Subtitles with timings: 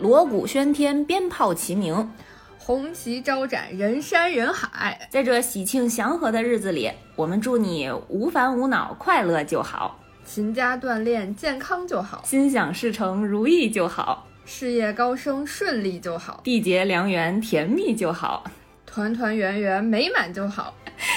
[0.00, 2.10] 锣鼓喧天，鞭炮齐鸣，
[2.58, 5.08] 红旗招展，人山人海。
[5.10, 18.42] 在这喜庆祥和的日子里，我们祝你无烦无恼，快乐就好；勤加锻炼，健康就好；心想事成，如意就好；事业高升，顺利就好；缔结良缘，甜蜜就好；
[18.84, 20.74] 团团圆圆，美满就好。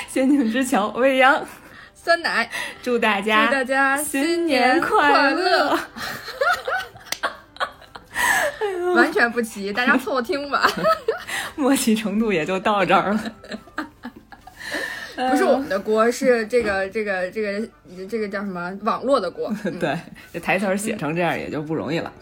[0.07, 1.43] 仙境之桥，未央
[2.05, 2.47] 酸奶，
[2.83, 5.73] 祝大家祝大家新年快乐！
[8.93, 10.69] 完全不齐，大家凑合听吧。
[11.57, 13.19] 默契程度也就到这儿了。
[15.31, 17.67] 不是我们的锅，是这个这个这个
[18.07, 19.51] 这个叫什么网络的锅。
[19.79, 19.97] 对，
[20.31, 22.13] 这台词写成这样也就不容易了。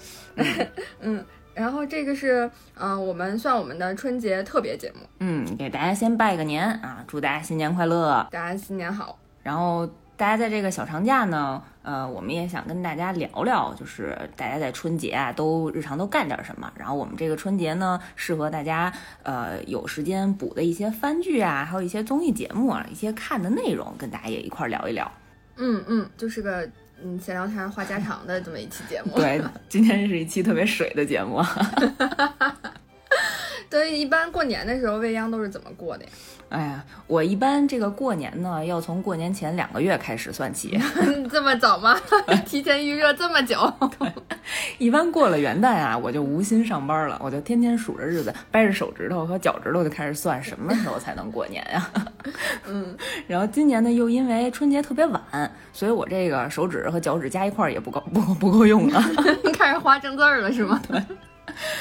[1.02, 1.22] 嗯，
[1.54, 5.02] 然后这个是嗯，我们算我们的春节特别节目。
[5.20, 9.20] 嗯，给大家先拜个年啊，祝大家新年快乐，大家新年好。
[9.44, 9.86] 然后
[10.18, 11.62] 大家在这个小长假呢。
[11.84, 16.72] 呃，我们也想跟大家聊聊，就是大家在春节啊，都日常都干点什么。
[16.77, 18.90] 然后我们这个春节呢，适合大家
[19.24, 25.12] 呃有时间补的一些番剧啊，还有一些综艺节目啊，一些看的内容，跟大家也一块聊一聊。
[25.57, 26.66] 嗯嗯，就是个
[27.02, 29.18] 嗯闲聊天话家常的这么一期节目。
[29.18, 31.44] 对，今天是一期特别水的节目。
[33.74, 36.10] 对，一般过年的时候未央都是怎么过的呀？
[36.49, 40.79] 哎呀，我一般这个过年呢，要从过年前两个月开始算起。
[41.32, 41.99] 这么早吗？
[42.46, 43.57] 提前预热这么久？
[44.77, 51.90] 一般过了元旦啊，我就无心上班了，我就天天数着日子，掰着手指头和脚趾头就开始算什么时候才能过年呀。
[52.68, 59.01] 嗯，然后今年呢，又因为春节特别晚，所以我这个手指和脚趾加一块也不够，不不够用了。
[59.57, 60.79] 开始花正字了是吗？
[60.88, 61.01] 对。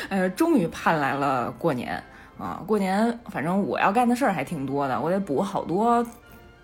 [0.09, 2.03] 哎 呀，终于盼来了过年。
[2.39, 6.05] 啊，过年反正我要干的事儿还挺多的，我得补好多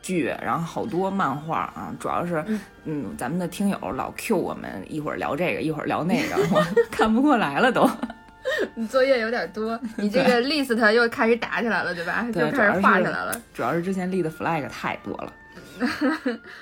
[0.02, 1.94] 剧，然后好多漫画啊。
[2.00, 2.44] 主要是，
[2.84, 7.88] 嗯，咱们的听友老 Q 我们，一会儿聊这个，一会儿聊那个， 我看不过来了都。
[8.74, 12.26] 你作业有点多，你这个 list 又开始打起来了，对吧？
[12.32, 13.40] 对，开始画起来了。
[13.54, 15.32] 主要是之前立的 flag 太多了。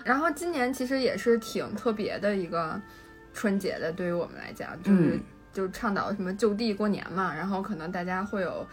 [0.05, 2.79] 然后今年其实也是挺特别的一个
[3.33, 5.19] 春节的，对于我们来讲，就是
[5.57, 8.67] 就倡导什么就地过年嘛，然后可能大家会有。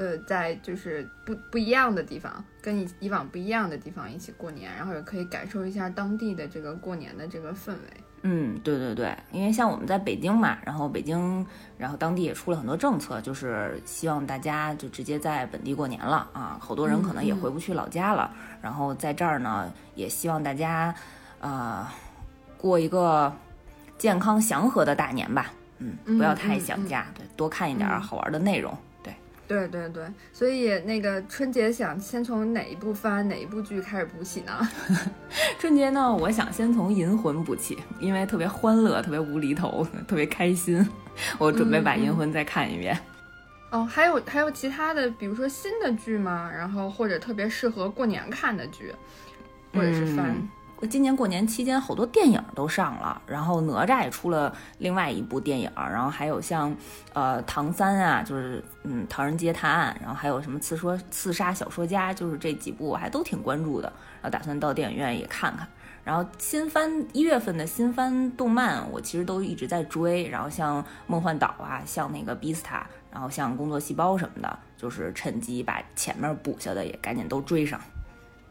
[0.00, 2.32] 呃，在就是不不一样的地方，
[2.62, 8.04] 跟以以往不一样的地方一起过年，然后也可以感受一下当地的这个过年的这个氛围。
[8.22, 11.44] 嗯，对对对，因为像我们在北京嘛，然后北京，
[11.76, 16.56] 然后当地也出了很多政策，就是希望大家就直接在本地过年了啊。
[16.60, 18.32] 好多人可能也回不去老家了，
[18.62, 20.94] 然后在这儿呢，也希望大家，
[21.40, 21.84] 呃，
[22.56, 23.34] 过一个
[23.98, 25.52] 健康祥和的大年吧。
[25.78, 28.76] 嗯，不要太想家，对，多看一点好玩的内容。
[29.02, 29.14] 对
[29.66, 34.68] 对对对，所以那个春节想先从哪一部番、哪一部剧开始补起呢？
[35.58, 40.86] 春节呢，我想先从《银魂》补起，因为特别欢乐，特别无厘头， 特别开心。
[41.38, 42.98] 我准备把《银魂》再看一遍。
[43.70, 46.50] 哦，还有还有其他的，比如说新的剧吗？
[46.54, 48.92] 然后或者特别适合过年看的剧，
[49.72, 50.36] 或者是番。
[50.86, 56.74] 今年过年期间，好多电影都上了，然后哪吒也出了另外一部电影，然后还有像，
[57.12, 65.66] 呃，唐三啊，就是嗯，唐人街探案，然后还有什么刺说刺杀小说家，就是这几部我还都挺关注的，然后打算到电影院也看看。
[66.04, 77.78] 然后新番一月份的新番动漫，我其实都一直在追，然后像梦幻岛啊，像那个 Beasta，然后像工作细胞什么的，就是趁机把前面补下的也赶紧都追上。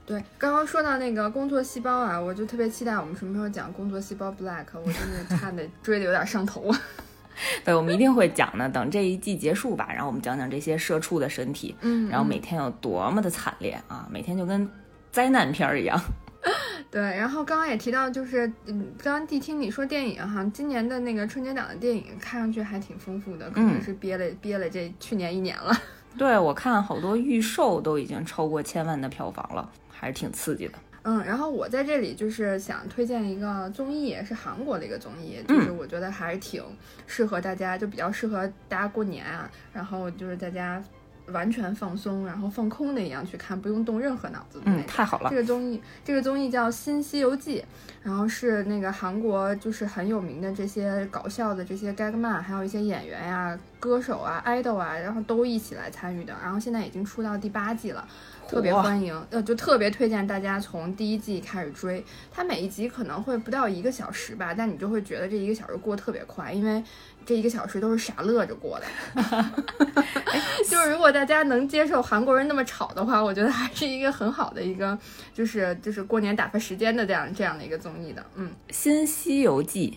[0.08, 6.74] 对，刚刚说到那个工作细胞啊，我就特别期待我们什么时候讲工作细胞 Black，我真的看的追的有点上头。
[7.66, 14.68] 对，我们一定会讲的，等这一季结束吧，然后我们讲讲这些社畜的身体，嗯，然后每天有多么的惨烈啊，每天就跟
[15.12, 16.00] 灾难片一样。
[16.90, 25.76] 对，然后刚刚也提到，就是嗯，刚刚谛听你说电影哈，今年的那个春节档的电影看上去还挺丰富的，可能是憋了憋了这去年一年了。
[26.18, 29.70] 对，我看好多预售都已经超过千万的票房了。
[30.00, 36.64] 还是挺刺激的，嗯，然后我在这里就是想推荐一个综艺，是韩国的一个综艺，就是我觉得还是挺
[37.08, 40.84] 适合大家，就比较适合大家过年啊，然后就是大家
[41.30, 44.66] 完全放松，然后放空的一样去看，不用动任何脑子的。
[44.68, 45.30] 嗯，太好了。
[45.32, 47.60] 这个综艺，这个综艺叫《新西游记》，
[48.04, 58.08] 然后是那个韩国就是很有名的这些搞笑的这些 gagman，还有一些演员呀、歌手啊、idol 啊，然后都一起来参与的，然后现在已经出到第八季了。
[58.48, 62.04] 特别欢迎，呃，就特别推荐大家从第一季开始追。
[62.32, 66.84] 它每一集可能会不到一个小时吧，但你就会觉得这一个小时过得特别快，因为
[67.26, 68.86] 这一个小时都是傻乐着过的。
[70.70, 74.98] 就是如果大家能接受韩国人那么吵的话，我觉得还是一个很好的一个，
[75.34, 78.26] 就是就是过年打发时间的这样这样的一个综艺的。
[78.36, 79.92] 嗯，《新西游记》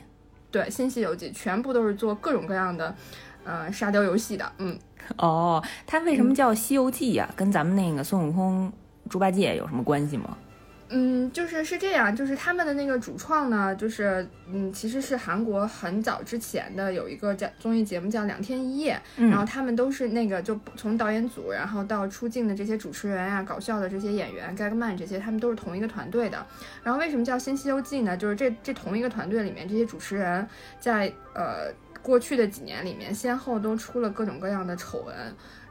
[0.51, 2.95] 对，《新西游记》全部都是做各种各样的，
[3.51, 4.53] 呃，沙雕游戏的。
[4.59, 4.79] 嗯，
[5.17, 7.29] 哦，它为什么叫《西游记》呀？
[7.35, 8.73] 跟咱们那个孙悟空、
[9.09, 10.39] 猪八戒有什么关系吗？
[10.93, 19.01] 嗯，就是是这样，就是他们的那个主创呢，就是嗯，其实是韩国很早之前的有一个叫综艺节目叫《两天一夜》，
[19.31, 26.45] 然后他们都是那个就从导演组，然后到出镜的这些主持人啊、搞笑的这些演员、盖格曼这些，他们都是同一个团队的。
[26.83, 28.17] 然后为什么叫《新西游记》呢？
[28.17, 30.45] 就是这这同一个团队里面这些主持人
[30.81, 35.15] 在呃过去的几年里面，先后都出了各种各样的丑闻。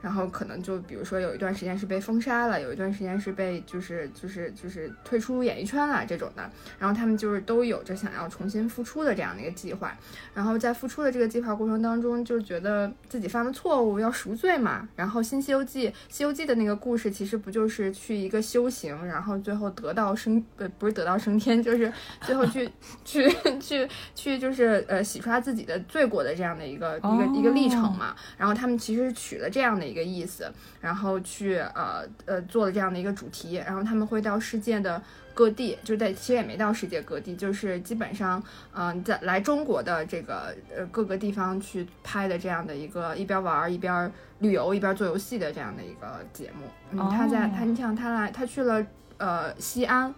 [0.01, 6.49] 然后可能就比如说有一段时间是被封杀了，有一段时间是被就是就是就是退出演艺圈了这种的。
[6.79, 9.93] 然后他们就是都有着想要重新复出的这样的一个计划。
[10.33, 14.87] 然后在复出的这个计划过程当中，就觉得自己犯了错误要赎罪嘛。
[14.95, 21.91] 然后《新西游记》《西游记》的那个故事其实不就是去一个修行，然后最后得道升呃不是得道升天，就是
[22.21, 22.69] 最后去
[23.03, 23.29] 去
[23.59, 23.85] 去
[24.15, 28.15] 去就是呃洗刷自己的罪过的这样的一个一个一个历程嘛。
[28.37, 29.88] 然后他们其实取了这样的。
[29.89, 35.01] 一个意思，然后去呃呃做了这样的一个主题，然后他们会到世界的
[35.33, 38.41] 各地，就在其实也没到世界各地，就是基本上
[38.73, 46.67] 嗯在来中国的这个呃各个地方去拍的这样的一个一边玩一边旅游一边做游戏的这样的一个节目。
[46.91, 48.85] 嗯，他在他你想他来他去了
[49.17, 50.13] 呃西安。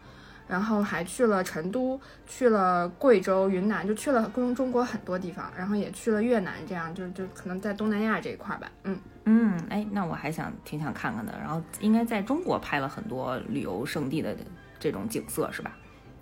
[0.47, 1.97] 然后还去了成都，
[2.27, 8.69] 去了贵州、云南，就去了中中国很多地方，然后也去了越南，这样就就可能在东南亚这一块吧。
[8.83, 11.33] 嗯嗯，哎，那我还想挺想看看的。
[11.39, 14.35] 然后应该在中国拍了很多旅游胜地的
[14.79, 15.71] 这种景色，是吧？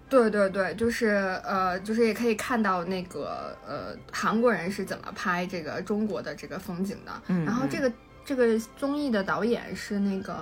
[0.09, 7.11] 对对对，就是呃，就是也可以看到那个呃韩国人是怎么拍这个中国的这个风景的。
[7.27, 7.91] 嗯，然后这个
[8.25, 10.35] 这个综艺的导演是那个。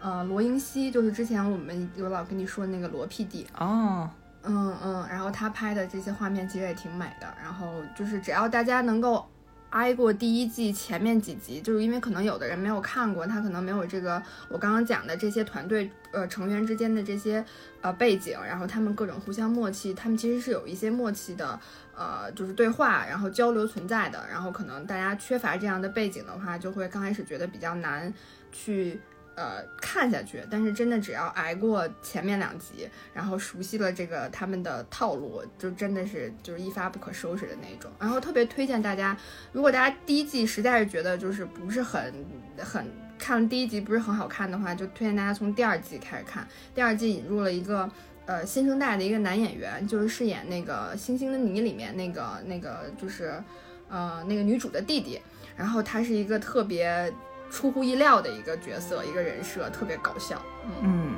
[0.00, 4.08] 呃，罗英熙就是之前我们有老跟你说那个罗 PD 哦，
[4.44, 7.26] 嗯嗯，然后他拍的这些画面其实也挺美的。
[7.42, 9.28] 然后就是只要大家能够
[9.70, 17.44] 挨过第一季前面几集，就是因为可能有的人没有看过，他可能没有这个我刚刚讲的这些团队呃成员之间的这些
[17.80, 21.60] 呃背景，然后他们各种互相默契，他们其实是有一些默契的，
[21.94, 24.24] 呃，就是对话然后交流存在的。
[24.30, 28.12] 然后可能大家缺乏这样的背景的话，就会刚开始觉得比较难
[28.50, 29.00] 去。
[29.38, 37.88] 呃，看下去，但是真的只要挨过前面两集，然后熟悉了这个他们的套路，就真的是就是一发不可收拾的那种。
[38.00, 39.16] 然后特别推荐大家，
[39.52, 42.12] 如果大家第一季实在是觉得就是不是很
[42.58, 42.84] 很
[43.16, 46.44] 看第一集不是很好看的话，就推荐大家从第二季开始看。
[46.74, 47.88] 第二季引入了一个
[48.26, 53.40] 呃新生代的一个男演员，就是饰演那个《星星的你》里面那个那个就是
[53.88, 55.20] 呃那个女主的弟弟，
[55.56, 57.14] 然后他是一个特别。
[57.50, 60.40] 出乎意料的一个角色，一个人设，特别搞笑。
[60.82, 61.14] 嗯，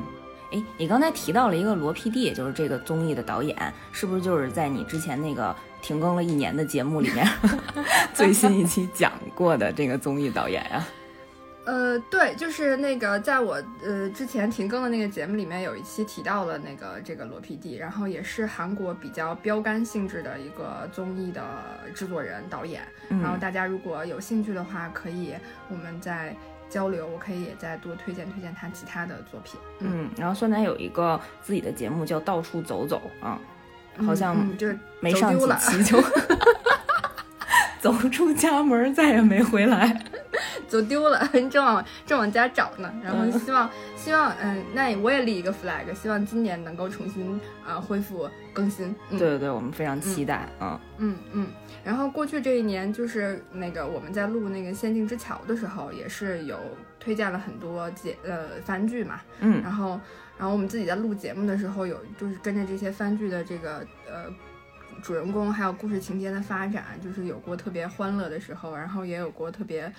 [0.53, 3.57] 哎，你刚才提到了一个罗 PD，就是这个综艺的导演，
[3.93, 7.27] 是不是就是在你之前那个停更了一年的节目里面
[8.15, 10.87] 最新一期讲过的这个综艺导演呀？
[11.67, 21.43] 呃，对，就是那个，在我呃之前停更的那个节目里面，有一期提到了那个这个罗 PD，然后也是韩国比较标杆性质的一个综艺的
[21.95, 22.83] 制作人导演。
[23.09, 25.35] 然后大家如果有兴趣的话，可以
[25.69, 26.35] 我们再
[26.69, 29.61] 交流，我可以也再多推荐推荐他其他的作品。
[29.81, 33.39] 嗯，然后酸奶有一个自己的节目叫《到处走走》啊，
[34.05, 35.99] 好像就是没上几期就
[37.81, 40.05] 走出家门，再也没回来。
[40.69, 42.93] 走丢了， 正往正往家找呢。
[43.03, 48.95] 然后希望希望嗯，那我也立一个 flag，希望今年能够重新啊恢复更新。
[49.11, 50.81] 对对对，我们非常期待啊。
[50.99, 51.47] 嗯嗯。
[51.83, 56.59] 然后过去这一年，就是那个我们在录那个《仙境之桥》的时候，也是有
[57.01, 59.21] 推荐了很多节呃番剧嘛。
[59.41, 59.61] 嗯。
[59.63, 59.99] 然后
[60.39, 64.27] 然后我们自己在录节目的时候，有就是跟着这些番剧的这个呃
[65.03, 69.93] 主人公还有故事情节的发展，就是有过特别欢乐的时候，然后也有过特别。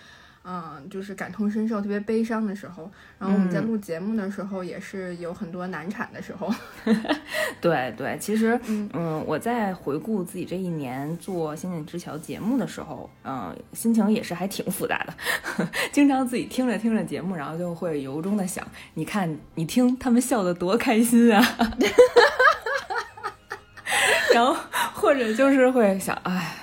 [0.43, 6.51] 嗯，就是感同身受、特别悲伤的时候，然后我们在录节目的时候也是有很多难产的时候。
[7.61, 15.13] 对对，其实嗯，我在回顾自己这一年做《仙境之桥》节目的时候，嗯，心情也是还挺复杂的。
[15.93, 21.45] 经常自己听着听着节目，然后就会由衷的想：你看，你听他们笑得多开心啊！
[24.33, 24.55] 然后
[25.01, 26.55] 或者就是会想，哎。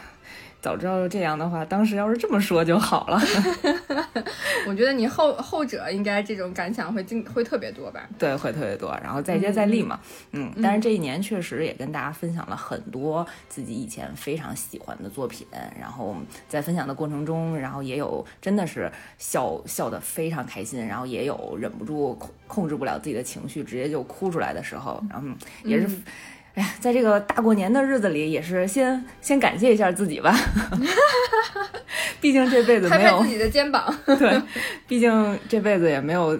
[0.61, 3.19] 早知道这样的话，当时要是这么说就好了。
[4.67, 8.09] 我觉得你后后者应该这种感想会经会特别多吧？
[8.19, 10.01] 对，会特别多，然后再接再厉嘛。
[10.33, 15.47] 嗯，但是这一年确实也跟大家分享了很多自己以前非常喜欢的作品，
[15.81, 16.17] 然后
[16.49, 25.29] 在分享的过程中，然后也有真的是笑笑得非常开心，然后也有忍不住控控制不了自己的情绪，直接就哭出来的时候，然后
[25.63, 25.89] 也是。
[26.59, 30.35] 哎呀，在这个大过年的日子里，也是先先感谢一下自己吧。
[32.21, 33.97] 毕竟这辈子没有自己的肩膀。
[34.19, 34.43] 对，
[34.89, 36.37] 毕竟这辈子也没有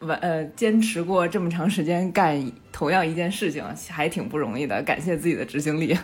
[0.00, 4.82] 完呃坚持过这么长时间干同样一件事情，还挺不容易的。
[4.82, 5.98] 感谢自己的执行力。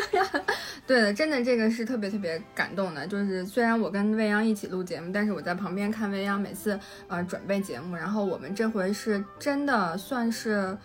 [0.86, 3.06] 对的，真的这个是特别特别感动的。
[3.06, 10.76] 就是虽然我跟未央一起录节目，但是我在旁边看未央每次呃准备节目，然后我们这回是真的算是。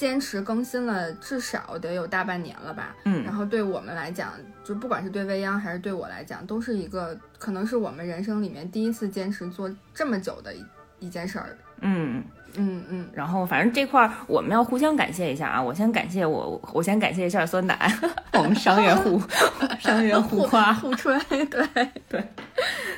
[0.00, 4.32] 坚持更新了至少得有大半年了吧，嗯，然后对我们来讲，
[4.64, 10.64] 就不管是对未央还是对我来讲，都是一个可能是我们人生里面第一次坚持做这么久的一
[11.00, 12.24] 一件事儿，嗯
[12.56, 17.92] 嗯嗯，然后反正这块儿我们要互相感谢一下啊，我先感谢我，我先感谢一下酸奶，
[18.34, 19.20] 我们商业互
[19.78, 21.66] 商业互夸互吹，对
[22.08, 22.24] 对。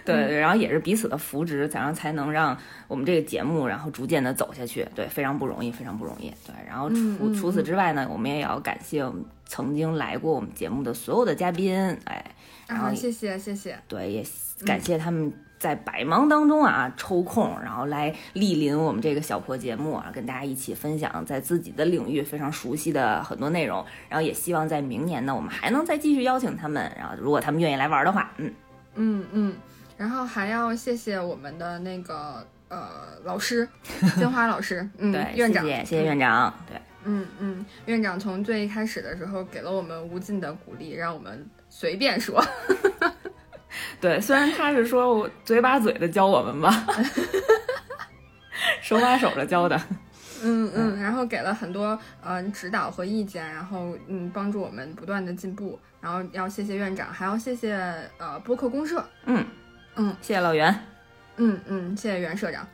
[0.04, 2.56] 对，然后也是彼此的扶持，怎样才能让
[2.88, 4.84] 我们这个节目然后逐渐的走下去？
[4.96, 6.28] 对，非常不容易，非常不容易。
[6.44, 9.04] 对，然后除除此之外呢，我们也要感谢
[9.46, 12.24] 曾经来过我们节目的所有的嘉宾，哎，
[12.72, 13.78] 然后谢谢谢谢。
[13.88, 14.24] 对，也
[14.64, 23.84] 感谢他们在百忙当中啊抽空，然后来莅临我们这个小破节目啊，跟大家一起分享在自己的领域非常熟悉的很多内容。
[24.08, 26.90] 然后也希望在明年呢，我们还能再继续邀请他们。
[26.96, 28.52] 然后如果他们愿意来玩的话，嗯
[28.94, 29.56] 嗯嗯。
[29.98, 32.88] 然后还要谢谢我们的那个呃
[33.22, 33.68] 老师，
[34.16, 42.44] 金花老师，嗯， 院长，谢谢院长，对，嗯嗯，院长从最一开始的时候给了我们无尽的鼓励，让我们随便说，
[43.98, 46.86] 对，虽然他是说我嘴把嘴的教我们吧，
[48.82, 49.80] 手把手的教的，
[50.44, 57.74] 嗯嗯，然后给了很多呃指导和意见，然后嗯帮助我们不断的进步，然后要谢谢院长，还要谢谢
[58.18, 59.44] 呃播客公社，嗯。
[59.96, 60.78] 嗯，谢谢老袁。
[61.36, 62.68] 嗯嗯，谢谢袁社长，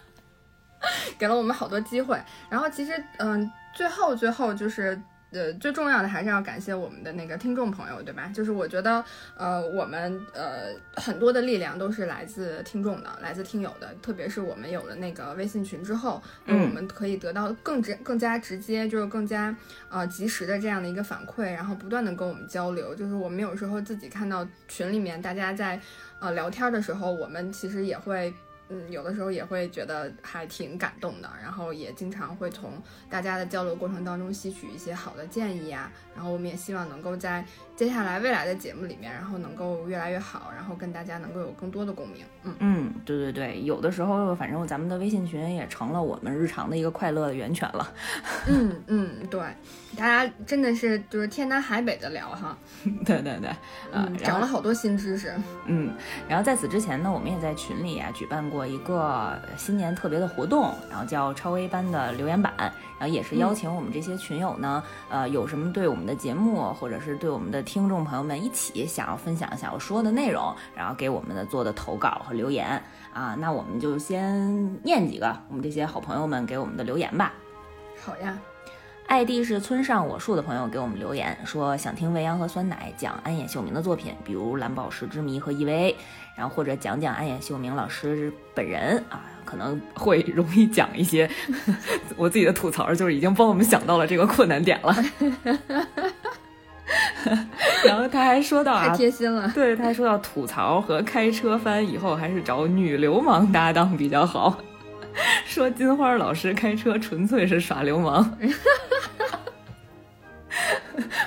[1.18, 2.20] 给了我们好多机会。
[2.50, 5.00] 然后其实，嗯，最后最后就是。
[5.32, 8.30] 呃，最重要的还是要感谢我们的那个听众朋友，对吧？
[8.34, 9.04] 就是我觉得，
[9.36, 13.94] 呃，我们呃很多的力量都是来自听众的，来自听友的。
[14.00, 19.54] 特别是我们有了那个微信群之后，嗯，我们可以得到更直、更加直接，就是更加
[19.88, 22.94] 呃及时的这样的一个反馈，然后不断的跟我们交流。
[22.94, 25.80] 就是我们有时候自己看到群里面大家在
[26.20, 28.32] 呃聊天的时候，我们其实也会。
[28.68, 37.44] 嗯，有的时候也会觉得还挺感动的，然后也经常会从大家的交流过程当中吸取一些好的建议啊，然后我们也希望能够在
[37.76, 42.24] 接下来未来的节目里面，然后能够越来越好，然后跟大家能够有更多的共鸣。
[42.42, 47.92] 嗯嗯，对对对，有的时候反正咱们的微信群也成了我们日常的一个快乐的源泉了。
[48.48, 49.40] 嗯嗯，对，
[49.96, 52.56] 大家真的是就是天南海北的聊哈。
[53.06, 53.50] 对对对，
[53.92, 55.32] 嗯，长了好多新知识。
[55.66, 55.94] 嗯，
[56.28, 58.56] 然后在此之前呢，我们也在群里啊举办过。
[58.56, 77.32] 过一个新年特别的活动，然后叫超 A 班的留言板，然后也是邀请我们这些群友呢，呃，有什么对我们的节目或者是对我们的听众朋友们一起想要分享、想要说的内容，然后给我们的做的投稿和留言啊，那我们就先念几个我们这些好朋友们给我们的留言吧。
[78.04, 78.38] 好呀。
[79.08, 85.94] ID 是村上我树的朋友给我们留言说，想听未央和酸奶讲安野秀明的作品，比如《蓝宝石之谜》和 EVA，
[86.34, 91.26] 然后或者讲讲安野秀明老师本人啊，可能会容易讲一些。
[92.16, 94.94] 我自己的吐槽就是已经帮我们想到了这个困难点了。
[97.84, 99.50] 然后他还说到啊，太贴心了。
[99.54, 104.58] 对，他还说到吐槽和开车翻以后还是找女流氓搭档比较好。
[105.46, 108.36] 说金花老师开车纯粹是耍流氓，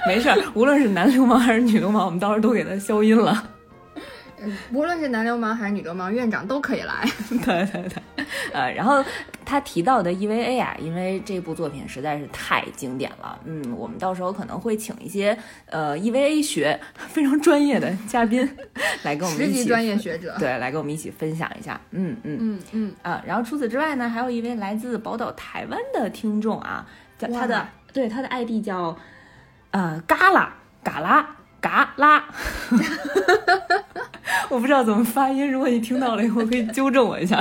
[0.07, 3.49] 没事儿，无论是男流氓还是女流氓，我们到时候都给他消音了。
[4.71, 7.05] 无论是男流氓还是女流氓，院长都可以来。
[7.45, 9.03] 对对对，呃，然后
[9.45, 18.47] 他提到的 EVA 啊，因为这部作品实在是太经典了，嗯，我们到时候可能会请一些呃 EVA 学非常专业的嘉宾
[19.03, 21.79] 来跟我们一起，专业学者对，来跟我们一起分享一下。
[21.91, 28.97] 嗯嗯嗯嗯啊，然后除此之外呢，还有一位来自宝岛台湾的听众啊，叫他的对他的 ID 叫
[29.71, 31.35] 呃嘎啦嘎啦。
[31.61, 32.23] 嘎啦，
[34.51, 37.37] 我不知道怎么发音，如果你听到了以后可以纠正我一下。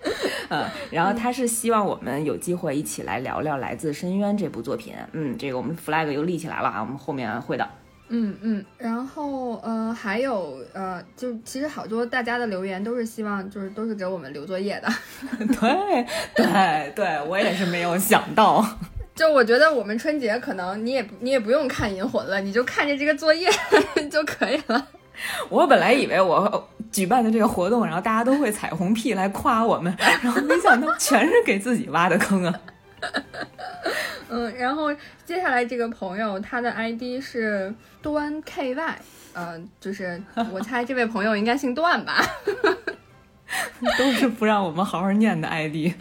[0.50, 4.94] 嗯，然后他是希望我们有机会一起来聊聊《来自深渊》这部作品。
[5.12, 7.68] 嗯，这个我们 flag 又立起来了啊，我们后面会的。
[8.08, 14.88] 嗯嗯，然后呃还有呃，就其实好多大家的留言都是希望就是都是给我们留作业的。
[15.60, 18.64] 对对对，我也是没有想到。
[19.14, 23.50] 就我觉得我们春节可能你也你也不用看《银魂》了，你就看着这个作业
[24.10, 24.86] 就可以了。
[25.48, 32.60] 我本来以为我举办的这个活动，然后大家都会彩虹屁来夸我们，然后没想到全是给自己挖的坑啊。
[34.30, 34.94] 嗯，然后
[35.24, 37.72] 接下来这个朋友他的 ID 是
[38.02, 38.74] 端 ky，
[39.32, 40.20] 呃，就是
[40.52, 42.22] 我猜这位朋友应该姓段吧。
[43.96, 45.94] 都是不让我们好好念的 ID。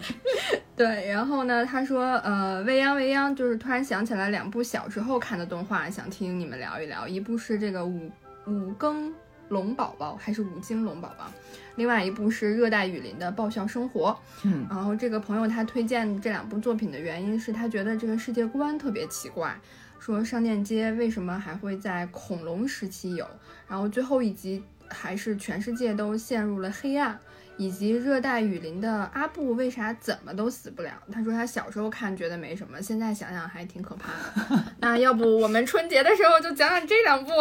[0.75, 7.07] 对，然后呢，他说，呃，未央未央，就是突然想起来两部小时候看的动画，想听你们聊一聊。
[7.07, 8.12] 一部是这个五
[8.48, 9.13] 五更
[9.50, 11.32] 龙宝宝，还是五金龙宝宝？
[11.75, 14.18] 另外一部是热带雨林的爆笑生活。
[14.44, 19.56] 嗯，然后这个朋友他推荐这两部作品的原因是他觉得这个世界观特别奇怪，
[20.00, 23.27] 说商店街为什么还会在恐龙时期有？
[23.68, 27.20] 然后最后一集还是全世界都陷入了黑暗。
[27.60, 30.92] 以及热带雨林的阿布为啥怎么都死不了？
[31.12, 34.63] 他说他小时候看觉得没什么，现在想想还挺可怕的。
[34.80, 37.32] 那要不我们春节的时候就讲讲这两部，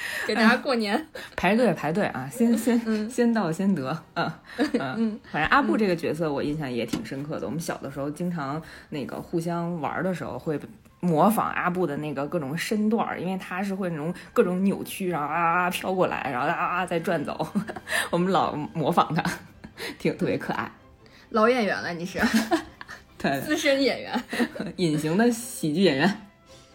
[0.26, 2.28] 给大家过年 排队排队啊！
[2.32, 2.78] 先先
[3.10, 4.32] 先到先得，嗯
[4.78, 5.20] 嗯。
[5.30, 7.46] 反正阿布这个角色我印象也挺深刻的。
[7.46, 10.58] 我们小的时候经常那个互相玩的时候会。
[11.00, 17.48] 模仿阿布的那个各种身段，因为他是会那种各种扭曲，然后啊啊飘过来，然后啊啊再转走，
[18.10, 19.22] 我们老模仿他，
[19.96, 20.68] 挺特别可爱。
[21.30, 22.18] 老演员了，你是？
[23.16, 24.24] 对，资深演员，
[24.74, 26.20] 隐形的喜剧演员。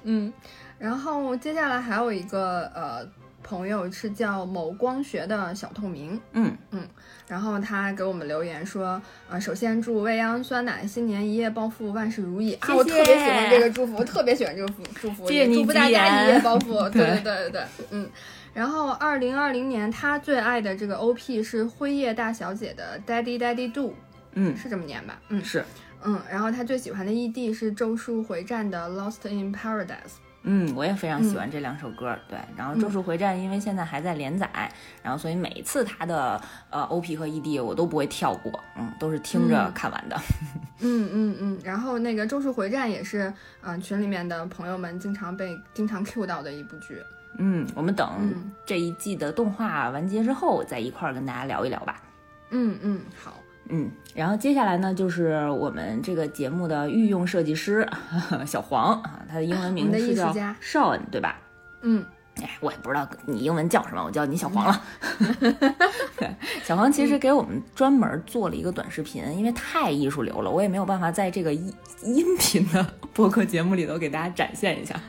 [0.03, 0.31] 嗯，
[0.83, 3.07] 然后接下来还有一个呃。
[3.45, 6.87] 朋友是叫某光学的小透明，嗯嗯，
[7.27, 8.99] 然后他给我们留言说，
[9.29, 12.73] 呃，首先祝未央酸奶新年一夜暴富，万事如意啊！
[12.73, 17.61] 我特别喜欢这个祝福，我特别喜欢这个祝福，祝福祝福大家一夜暴富，对对对对对，
[17.91, 18.09] 嗯。
[18.53, 23.93] 然后二零二零年他最爱的这个 OP 是辉夜大小姐的 Daddy Daddy Do，
[24.35, 25.19] 嗯，是这么念吧？
[25.27, 25.65] 嗯，是，
[26.05, 26.17] 嗯。
[26.31, 30.15] 然后他最喜欢的 ED 是咒术回战的 Lost in Paradise。
[30.43, 32.17] 嗯，我也非常喜欢这两首歌。
[32.27, 34.49] 对，然后《咒术回战》因为现在还在连载，
[35.01, 40.15] 然后所以每一次它的呃 OP 和 ED 我都不会跳过，嗯，都是听着看完的。
[40.81, 41.59] 嗯嗯嗯。
[41.63, 47.01] 然后那个《咒术回战》也是，嗯，群里面的朋友们经常被经常 Q 到的一部剧。
[47.39, 48.33] 嗯，我们等
[48.65, 52.01] 这一季的动画完结之后，再一块儿跟大家聊一聊吧。
[52.51, 53.42] 嗯嗯，好。
[53.69, 57.87] 嗯，然后接下来呢，就是我们这个节目的御用设计师
[58.45, 61.39] 小黄啊，他的英文名字叫 Sean，对吧？
[61.81, 62.05] 嗯。
[62.41, 64.81] 哎，我也不知道你英文叫什么，我叫你小黄了。
[66.65, 71.71] 小黄其实给我们专门做了一个短视频，因为太艺术流了，我也没有办法在这个音
[72.01, 74.99] 音频的播客节目里头给大家展现一下，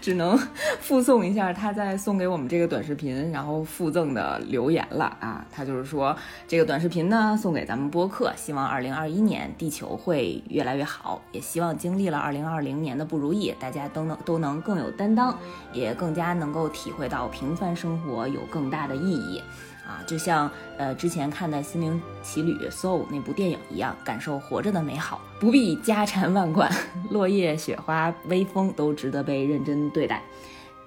[0.00, 0.38] 只能
[0.78, 5.42] 附送一下他在送给我们这个短视频然后附赠的留言了啊。
[5.50, 6.14] 他就是说
[6.46, 15.34] 这个短视频呢送给咱们播客，希望二零二一年地球会越来越好，也希望经历了二零二零年的不如意，大家都能都能更有担当，
[15.72, 16.50] 也更加能。
[16.50, 19.40] 够体会到平凡生活有更大的意义，
[19.90, 20.48] 啊，就像
[20.78, 26.70] 呃之前看的《心灵奇旅》Soul 那部电影一样，感受活着的美好，不必家产万贯，
[27.10, 30.22] 落叶、雪花、微风都值得被认真对待。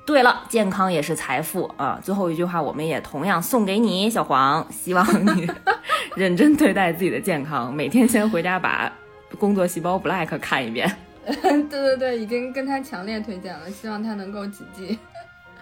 [0.06, 2.00] 对了，健康也是财富啊！
[2.04, 5.06] 最后一句话，我们也同样送给你，小黄，希望
[5.38, 5.50] 你
[6.16, 8.92] 认真对待自己的健康，每天先回家把
[9.38, 10.94] 《工作细胞 Black》看一遍。
[11.26, 15.00] 对对对，已经跟他强烈推荐了，希望他能够谨记。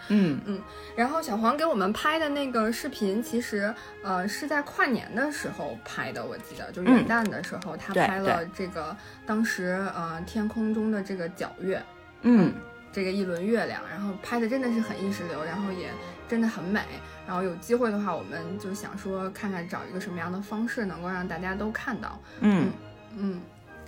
[0.10, 0.62] 嗯嗯，
[0.96, 11.82] 然后小黄给我们拍的那个视频，其实呃是在跨年的时候拍的，我记得就元旦的时候，他拍了这个当时呃天空中的这个皎月，
[12.24, 12.54] 嗯，
[12.92, 15.90] 这个一轮月亮，然后拍的真的是很意识流，然后也
[16.28, 16.82] 真的很美。
[17.28, 22.72] 然后有机会的话，我们就想说看看找一个什么样的方式能够让大家都看到，嗯
[23.18, 23.42] 嗯，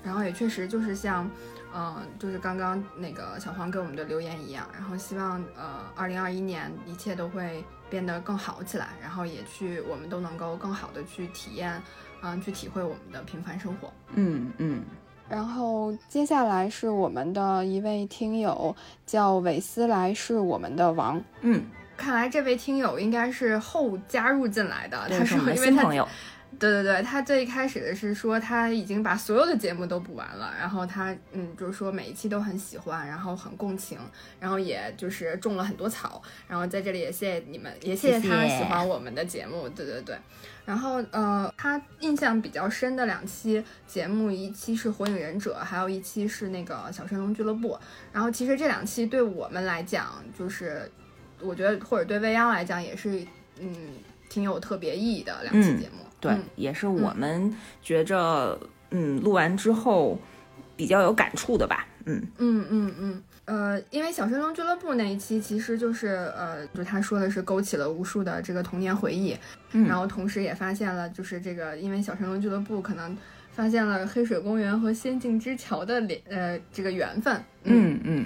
[0.03, 1.29] 然后也确实就是像。
[1.75, 11.81] 嗯，就是刚刚那个小黄给我们的留言一样，然后希望呃，二零二一年一切都会变得更好起来，然后也去我们都能够更好的去体验，
[12.21, 13.91] 嗯，去体会我们的平凡生活。
[14.13, 14.83] 嗯嗯。
[15.29, 21.19] 然后接下来是我们的一位听友叫韦斯莱，是我们的王。
[21.41, 21.63] 嗯，
[21.97, 26.07] 看来这位听友应该是后加入进来的，他是我们的新朋友。
[26.59, 33.97] 对对对，他最一开始的是说他已经把所有的节目都补完了，然后他嗯就是说每一期都很喜欢，然后很共情，
[34.39, 40.17] 然后也就是种了很多草，然后在这里也谢谢你们，也谢谢他喜欢我们的节目，对对对。
[40.65, 47.73] 然后呃，他印象比较深的两期节目，一期是《火影忍者》，还有一期是那个《小神龙俱乐部》。
[48.13, 50.89] 然后其实这两期对我们来讲，就是
[51.41, 53.25] 我觉得或者对未央来讲也是
[53.59, 53.75] 嗯
[54.29, 56.05] 挺有特别意义的两期节目。
[56.23, 56.43] 对，嗯。
[56.55, 58.57] 也是我们觉着，
[58.91, 60.17] 嗯，录完之后
[60.77, 61.85] 比较有感触的吧。
[62.05, 62.21] 嗯。
[62.37, 69.37] 嗯嗯嗯，呃，因为小神龙俱乐部那一期其实就是呃，就他说的是勾起了无数的这个童年回忆，
[69.73, 69.85] 嗯。
[69.85, 73.17] 然后同时也发现了就是这个，因为小神龙俱乐部可能
[73.51, 78.25] 发现了黑水公园和仙境之桥的联呃这个缘分，嗯嗯。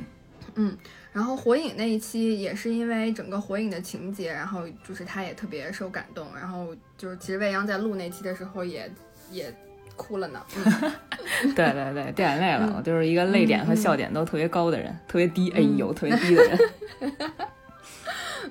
[0.56, 0.76] 嗯
[1.18, 8.88] 然后火影那一期也是因为整个火影的情节，然后就是他也特别受感动，然后就是其实未央在录那期的时候也
[9.32, 9.52] 也
[9.96, 10.94] 哭了呢， 嗯
[11.58, 12.68] 对对对，掉眼泪了。
[12.70, 16.60] 嗯我就是一个泪点和笑点都特别高的人，特别低，哎呦，特别低的人。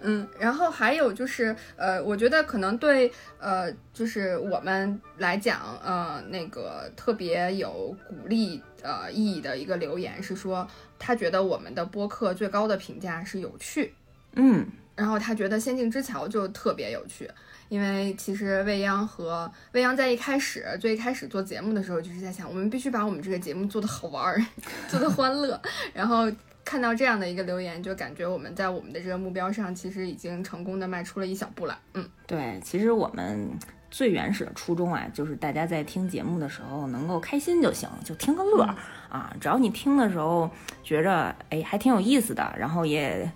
[0.02, 13.94] 嗯，然后还有就是，呃，我觉得可能对，呃，就是我们来讲，呃，那个特别有鼓励呃意义的一个留言是说，他觉得我们的播客最高的评价是有趣，
[14.35, 14.66] 嗯。
[14.94, 17.30] 然后他觉得《仙境之桥》就特别有趣，
[17.68, 24.42] 因为其实未央和未央在一开始最一开始做节目的时候，就是在想，我们必须把我们这个节目做得好玩儿，
[24.88, 25.61] 做得欢乐。
[25.92, 26.32] 然后
[26.64, 31.78] 看到这样的一个留言，就感觉我们在我们的这个目标上，其实已经成功的迈出了一小步了。
[31.92, 32.09] 嗯。
[32.26, 33.50] 对，其实我们
[33.90, 38.74] 最原始的初衷啊，就是大家在听节目的时候能够开心就行，就听个乐儿、
[39.16, 39.35] 啊。
[39.40, 40.50] 只要你听的时候
[40.83, 43.31] 觉着哎还挺有意思的，然后也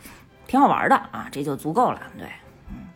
[0.46, 2.00] 挺好玩的啊，这就足够了。
[2.18, 2.28] 对，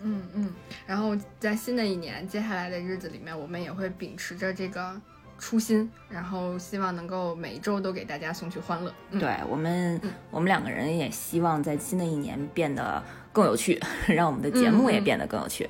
[0.03, 0.53] 嗯嗯。
[0.87, 4.95] 然后在新的一年接下来的日子里面，我们也会秉持着这个
[5.39, 8.93] 初心，然后希望能够每一周都给大家送去欢乐。
[9.11, 15.69] 嗯、对我们嗯我们两个人也希望在新的一年变得更有趣， 让我们的节目也变得更有趣。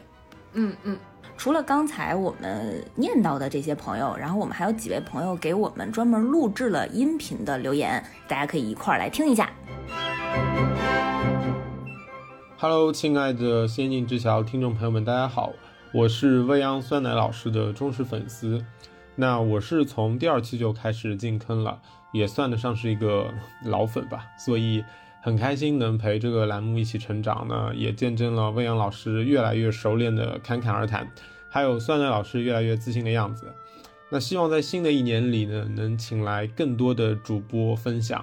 [0.53, 0.99] 嗯嗯。
[1.37, 9.51] 除了刚才我们念到的这些朋友，然后我们还有几位朋友给我们专门录制了音频的留言，大家可以一块儿来听一下。
[12.57, 15.53] Hello，亲爱的仙境之桥听众朋友们，大家好，
[15.93, 18.65] 我是未央酸奶老师的忠实粉丝。
[19.17, 21.79] 那我是从第二期就开始进坑了，
[22.13, 23.33] 也算得上是一个
[23.65, 24.83] 老粉吧，所以
[25.25, 31.11] 很开心能陪这个栏目一起成长呢，也见证了未央老师越来越熟练的侃侃而谈，
[31.49, 33.51] 还有酸奶老师越来越自信的样子。
[34.11, 38.23] 那希望在新的一年里呢，能请来更多的主播分享，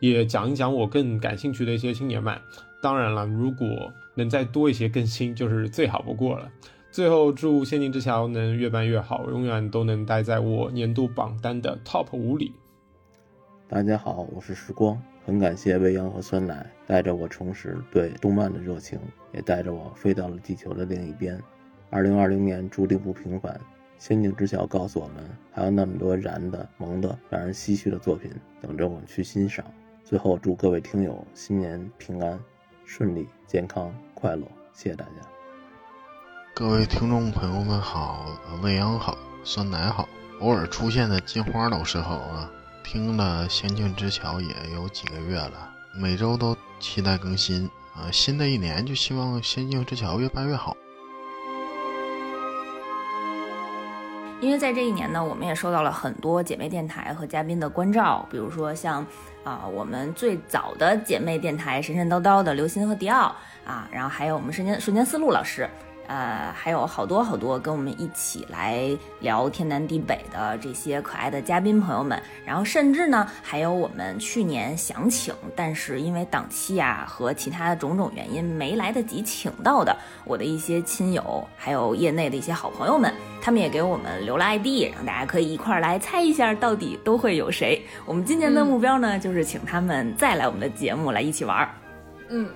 [0.00, 2.42] 也讲一讲我更感兴趣的一些青年漫。
[2.82, 6.50] 当然了，如果能再多一些更新，就是最好不过了。
[6.90, 12.52] 最后，祝《仙境之桥》能越办越好，永远都能待在我年度榜单的 TOP 五里。
[13.68, 18.98] 大家好，我是时光，很感谢未央和酸奶带着我重拾对动漫的热情，
[19.32, 21.40] 也带着我飞到了地球的另一边。
[21.90, 23.52] 二零二零年注定不平凡，
[23.98, 25.16] 《仙境之桥》告诉我们，
[25.52, 29.64] 还有那么多燃的、萌的、让人唏嘘的作品等着我们去欣赏。
[30.04, 32.38] 最后，祝各位听友新年平安、
[32.84, 35.10] 顺利、健康、快乐，谢谢大家。
[36.54, 38.26] 各位听众朋友们好，
[38.62, 40.08] 未央好，酸奶好，
[40.40, 42.50] 偶尔出现的金花老师好啊！
[42.92, 48.10] 听了《仙境之桥》也有几个月了，每周都期待更新啊！
[48.10, 50.76] 新的一年就希望《仙境之桥》越办越好。
[54.40, 59.06] 因为在这一年呢，我们也收到了很多姐妹电台和嘉宾的关照，比如说像
[59.44, 63.32] 啊、我们最早的姐妹电台神神叨叨的刘鑫和迪奥
[63.64, 65.70] 啊，然后还有我们瞬间瞬间思路老师。
[66.10, 68.84] 呃，还有好多好多跟我们一起来
[69.20, 87.80] 聊天南地北的这些可爱的嘉宾朋友们，然后甚至呢，还有我们去年想请，但是因为档期啊和其他种种原因没来得及请到的我的一些亲友，还有业内的一些好朋友们，他们也给我们留了 ID，让大家可以一块儿来猜一下到底都会有谁。
[88.04, 91.70] 我们今年的目标呢，就是请他们再来我们的节目来一起玩儿。
[92.30, 92.48] 嗯，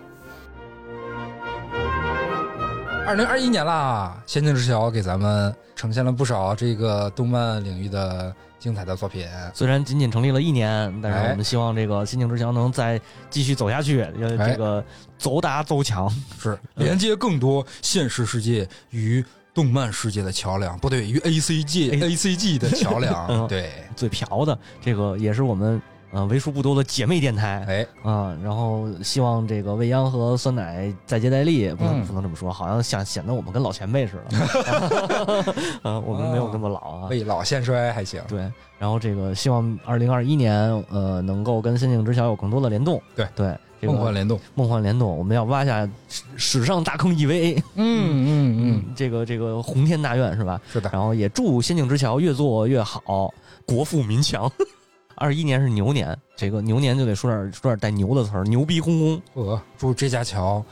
[3.07, 9.29] 二零二一年啦，《仙境之桥》给咱们呈现了不少这个动漫领域的精彩的作品。
[9.53, 14.83] 虽然仅仅成立了一年，但是哎我们希望这个《仙境之桥》能再继续走下去，呃，哎这个
[15.19, 16.11] 走打走强。
[16.41, 23.27] 是连接更多现实世界与动漫世界的桥梁，不对，与 A C G A C G 的桥梁。
[23.29, 25.81] 嗯对，最嫖的这个也是我们
[26.15, 28.35] 呃为数不多的姐妹电台哎，啊。
[28.43, 34.39] 然后希望这个未央和酸奶再接再厉，不能嗯不能这么说，好像想显得我们跟老前辈似的。
[35.83, 37.09] 啊，我们没有那么老啊。
[37.11, 38.23] 未老先衰还行。
[38.29, 38.41] 对，
[38.79, 40.55] 然后这个希望二零二一年
[40.89, 43.03] 呃能够跟《仙境之桥》有更多的联动。
[43.17, 47.61] 对对，这个梦幻联动，梦幻联动，我们要挖下史史上大坑 EVA。
[47.75, 50.61] 嗯嗯嗯，这个这个鸿天大愿是吧？
[50.73, 53.35] 是的，然后也祝《仙境之桥》越做越好，
[53.67, 54.51] 国富民强。
[55.17, 59.23] 二一年是牛年，这个牛年就得说点说点带牛的词儿，牛逼哄哄。
[59.35, 60.65] 呃，祝这架桥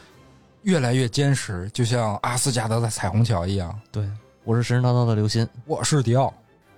[0.63, 3.79] 越来越坚实，就像阿斯加德的彩虹桥一样。
[3.91, 4.09] 对，
[4.45, 5.49] 我是神神叨叨的刘鑫。
[5.65, 6.33] 我是迪奥，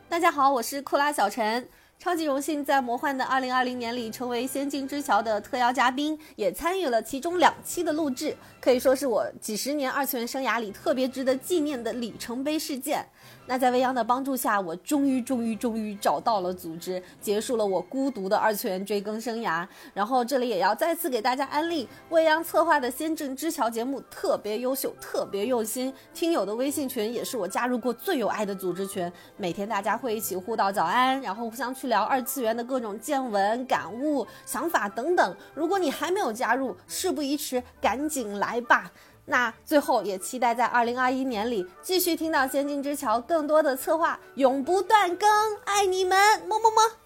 [0.09, 1.67] 大家好，我是库拉小陈。
[1.97, 13.07] 超级荣幸在魔幻的二零二零年里成为《仙境之桥》的特邀嘉宾，也参与了其中两期的录制，可以说是我几十年二次元生涯里特别值得纪念的里程碑事件。
[13.47, 19.67] 那在未央的帮助下，我终于、终于、终于找到了组织，结束了我孤独的二次元追更生涯。
[19.93, 25.93] 然后这里也要再次给大家安利未央策划的《先正之桥》节目，特别优秀，特别用心。
[26.15, 35.37] 听友的微信群也是我加入过最有爱的组织群，每天大家会一起互道早安，然后互相去聊二次元的各种见闻、感悟、想法等等。
[35.55, 38.91] 如果你还没有加入，事不宜迟，赶紧来吧。
[39.27, 45.29] 那最后也期待在二零二一年里继续听到《仙境之桥》更多的策划，永不断更，
[45.65, 46.97] 爱你们，么么么。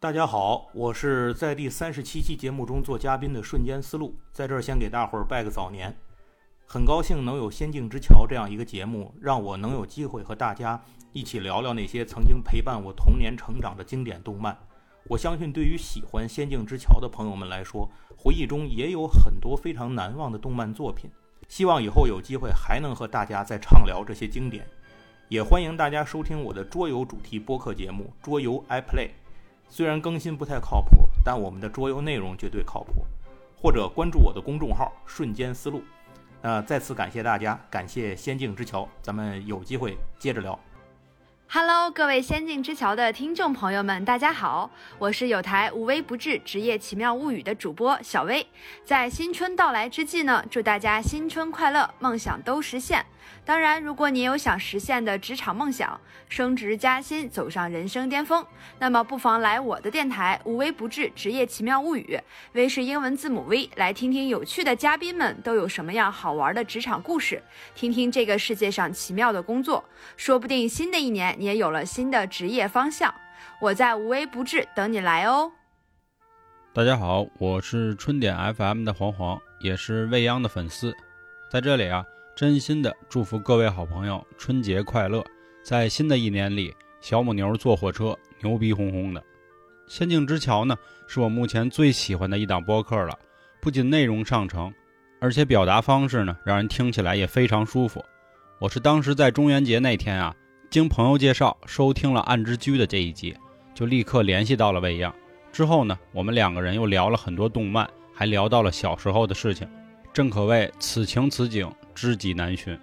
[0.00, 5.94] 大家好，我是在第三十七期节目中做嘉宾的瞬间思路，在这儿先给大伙儿拜个早年。
[6.64, 14.56] 很高兴能有《仙境之桥》这样一个节目，让我能有机会和大家一起聊聊那些曾经陪伴我童年成长的经典动漫。
[15.08, 17.86] 我相信，对于喜欢《仙境之桥》的朋友们来说，
[18.16, 21.10] 回忆中也有很多非常难忘的动漫作品。
[21.48, 24.66] 希望以后有机会还能和大家再畅聊这些经典。
[25.28, 29.08] 也欢迎大家收听我的桌游主题播客节目《桌游 iPlay》。
[29.68, 33.04] 虽然更新不太靠谱，但我们的桌游内容绝对靠谱。
[33.58, 35.82] 或者关注我的公众号“瞬间思路”。
[36.42, 40.56] 那再次感谢大家，感谢仙境之桥，咱们有机会接着聊。
[41.48, 48.44] Hello，各位《仙境之桥》的听众朋友们，大家好，我是有台无微不至职业奇妙物语的主播小薇。
[48.84, 53.06] 在新春到来之际呢，祝大家新春快乐，梦想都实现。
[53.44, 58.44] 当然，如果你有想实现的职场梦想，升职加薪，走上人生巅峰，
[58.78, 62.20] 那么不妨来我的电台无微不至职业奇妙物语
[62.52, 67.42] ，V 是英文字母 V，来听听有趣的嘉宾们都有什么样好玩的职场故事，
[67.74, 69.84] 听听这个世界上奇妙的工作，
[70.16, 73.14] 说不定新的一年你也有了新的职业方向。
[73.60, 75.52] 我在无微不至等你来哦。
[76.74, 80.94] 大家好，我是春点 FM 的黄黄，也是未央的粉丝，
[81.50, 82.04] 在这里啊，
[82.36, 85.24] 真心的祝福各位好朋友春节快乐，
[85.62, 86.70] 在新的一年里，
[87.00, 89.24] 小母牛坐火车，牛逼哄哄的。
[89.88, 90.76] 仙境之桥呢，
[91.08, 93.18] 是我目前最喜欢的一档播客了，
[93.58, 94.70] 不仅内容上乘，
[95.18, 98.04] 而且表达方式呢，让人听起来也非常舒服。
[98.58, 100.36] 我是当时在中元节那天啊，
[100.68, 103.34] 经朋友介绍收听了《暗之居》的这一集，
[103.74, 105.10] 就立刻联系到了未央。
[105.50, 109.66] 之后呢，我们两个人又聊了很多动漫，还聊到了小时候的事情，
[110.12, 112.78] 正可谓此情此景，知己难寻。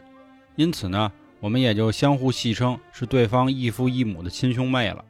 [0.56, 5.06] 因此呢，我们也就相互戏称是对方异父异母的亲兄妹了。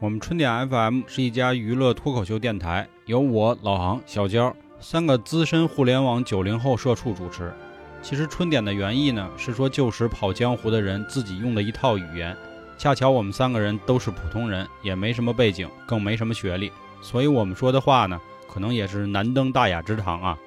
[0.00, 7.52] 我们春点 FM 是一家娱乐脱口秀电台，由我老航、小娇三个资深互联网九零后社畜主持。
[8.02, 12.36] 其实春点的原意呢，是说旧时跑江湖的人自己用的一套语言。
[12.76, 16.70] 恰巧我们三个人都是普通人，也没什么背景，更没什么学历。
[17.00, 20.38] 所以我们说的话呢，可能也是难登大雅之堂啊。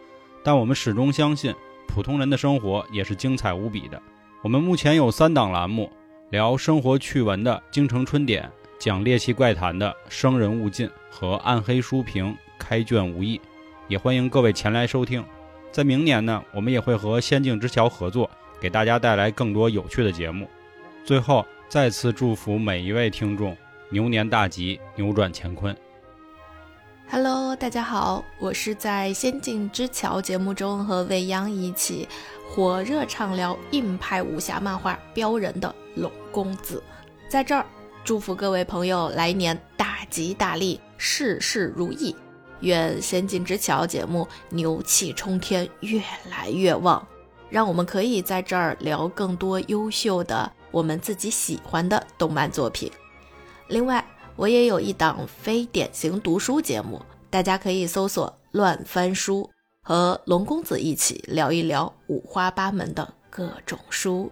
[0.44, 1.56] 但我们始终相信，
[1.88, 4.02] 普通人的生活也是精彩无比的。
[4.44, 5.92] 我们目前有三档栏目：
[6.30, 8.44] 聊生活趣闻的《京城春点》，
[8.78, 12.26] 讲猎奇怪谈的《生人勿近》和暗黑书评
[12.60, 13.38] 《开卷无益》。
[13.88, 15.24] 也欢迎各位前来收听。
[15.72, 20.48] 在明年呢，我们也会和仙境之桥合作，给大家带来更多有趣的节目。
[21.04, 23.56] 最后，再次祝福每一位听众
[23.90, 25.76] 牛年大吉，扭转乾坤。
[27.10, 32.06] Hello，大家好，我是在《仙境之桥》节目中和未央一起
[32.50, 36.84] 火热畅聊硬派武侠漫画标人的龙公子，
[37.30, 37.66] 在这儿
[38.04, 42.14] 祝福各位朋友来年大吉大利，事事如意，
[42.60, 47.08] 愿《仙境之桥》节目牛气冲天，越来越旺，
[47.50, 52.92] 让我们可以在这儿聊更多优秀的我们自己喜欢的动漫作品。
[53.70, 54.06] 另外，
[54.38, 59.50] 我也有一档非典型读书节目，大家可以搜索“乱翻书”，
[59.82, 64.32] 和龙公子一起聊一聊五花八门的各种书。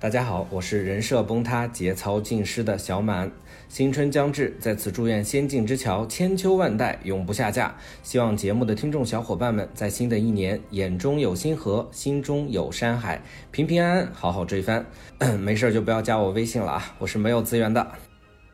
[0.00, 3.30] 大家好，我是人设崩塌、节操尽失的小满。
[3.68, 7.72] 新春将至，在此祝愿《仙境之桥》千秋万代，永不下架。
[8.02, 14.84] 希望节目的听众小伙伴们在新的一年眼中有星河，心中有山海，平平安安，好好追番。
[15.38, 17.86] 没事就不要加我微信了啊，我是没有资源的。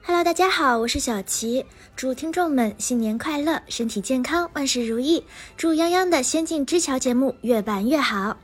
[0.09, 1.65] Hello，大家好，我是小琪，
[1.97, 5.25] 祝听众们新年快乐，身体健康，万事如意。
[5.57, 8.37] 祝泱泱的《仙境之桥》节目越办越好。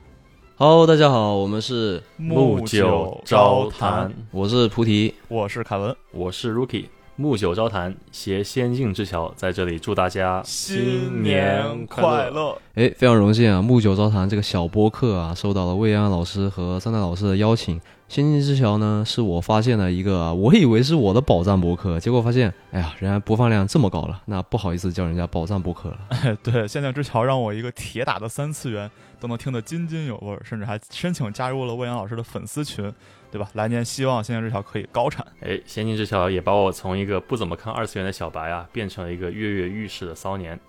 [0.57, 6.87] Hello，大家好，我们是木九招谈，我是菩提，我是凯文，我是 Rookie。
[7.15, 12.57] 木九招谈携仙境之桥，在这里祝大家新年快乐！
[12.73, 17.79] 哎，非常荣幸啊，木九招谈这个小播客啊，受到了未央老师和三代老师的邀请。
[18.13, 25.97] 仙境之桥呢，是我发现了一个，我以为是我的宝藏博客，结果发现，哎呀，人家播放量这么高了，那不好意思叫人家宝藏博客了。
[26.21, 28.87] 哎，对，仙境之桥让我一个铁打的三次元
[29.19, 32.93] 都能听得津津有味，甚至还申请加入了魏阳老师的粉丝群，
[33.31, 33.49] 对吧？
[33.53, 35.25] 来年希望仙境之桥可以高产。
[35.41, 40.59] 哎，仙境之桥也把我从一个不怎么看二次元的小白啊，变成了一个跃跃欲试的骚年。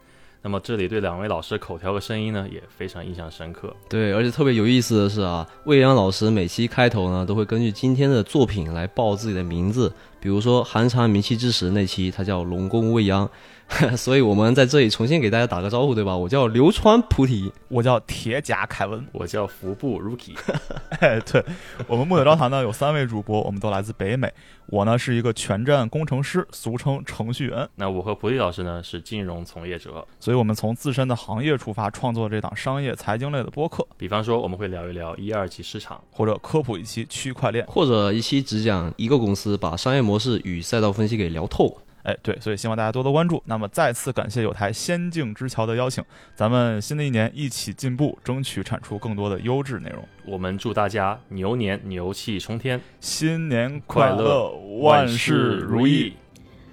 [0.44, 3.74] 那么这里对两位老师口条和声音呢也非常印象深刻。
[3.88, 13.26] 对，而且特别有意思的是啊，未央老师每期开头呢都会根据今天的作品来报自己的名字，比如说寒蝉鸣泣之时那期他叫龙宫未央，
[13.96, 16.16] 所以我们在这里重新给大家打个招呼，对吧？
[16.16, 20.36] 我叫流川菩提，我叫铁甲凯文，我叫服部 Rookie。
[21.00, 21.44] 哎，对
[21.88, 24.32] 我们木有招谈呢有三位主播，我们都来自北美。
[24.66, 27.68] 我呢是一个全站工程师，俗称程序员。
[27.74, 33.86] 那我和菩提老师呢是金融从业者，所以我们从自身的行业出发，创作这档商业财经类的播客。
[33.98, 41.76] 比方说，我们会聊一聊一二级市场，或者科普一期区块链，或者一期只讲一个公司把商业模式与赛道分析给聊透。
[42.04, 43.42] 哎，对，所以希望大家多多关注。
[43.46, 50.04] 那么再次感谢有台《仙境之桥》的邀请，咱们新的一年一起进步，争取产出更多的优质内容。
[50.26, 54.50] 我们祝大家牛年牛气冲天，新年快乐，
[54.82, 56.12] 万事如意。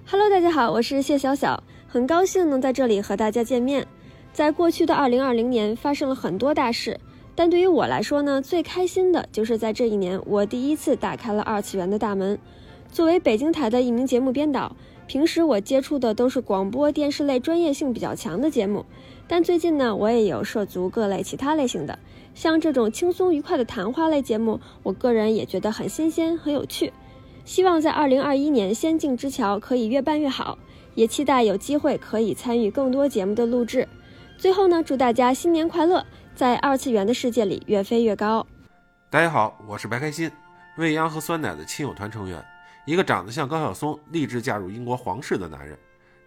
[0.06, 3.88] Hello，大家好，我是谢小小，很高兴能在这里和大家见面。
[4.34, 7.00] 在过去的二零二零年，发生了很多大事，
[7.36, 12.38] 但对于我来说呢，最开心的就是在这一年，我第一次打开了二次元的大门。
[12.92, 14.76] 作为北京台的一名节目编导。
[15.12, 18.86] 平时我接触的都是广播电视类专业性比较强的节目，
[19.28, 22.00] 但最近呢，我也有涉足各类其他类型的，
[22.34, 26.94] 像这种轻松愉快的谈话类节目，我个人也觉得很新鲜、很有趣。
[27.44, 30.58] 希望在2021年《仙境之桥》可以越办越好，
[30.96, 33.86] 也期待有机会可以参与更多节目的录制。
[34.38, 38.48] 最后呢，祝大家新年快乐，在二次元的世界里越飞越高。
[39.10, 40.32] 大家好，我是白开心，
[40.78, 42.42] 未央和酸奶的亲友团成员。
[42.86, 45.78] 一个长得像高晓松、立志嫁入英国皇室的男人，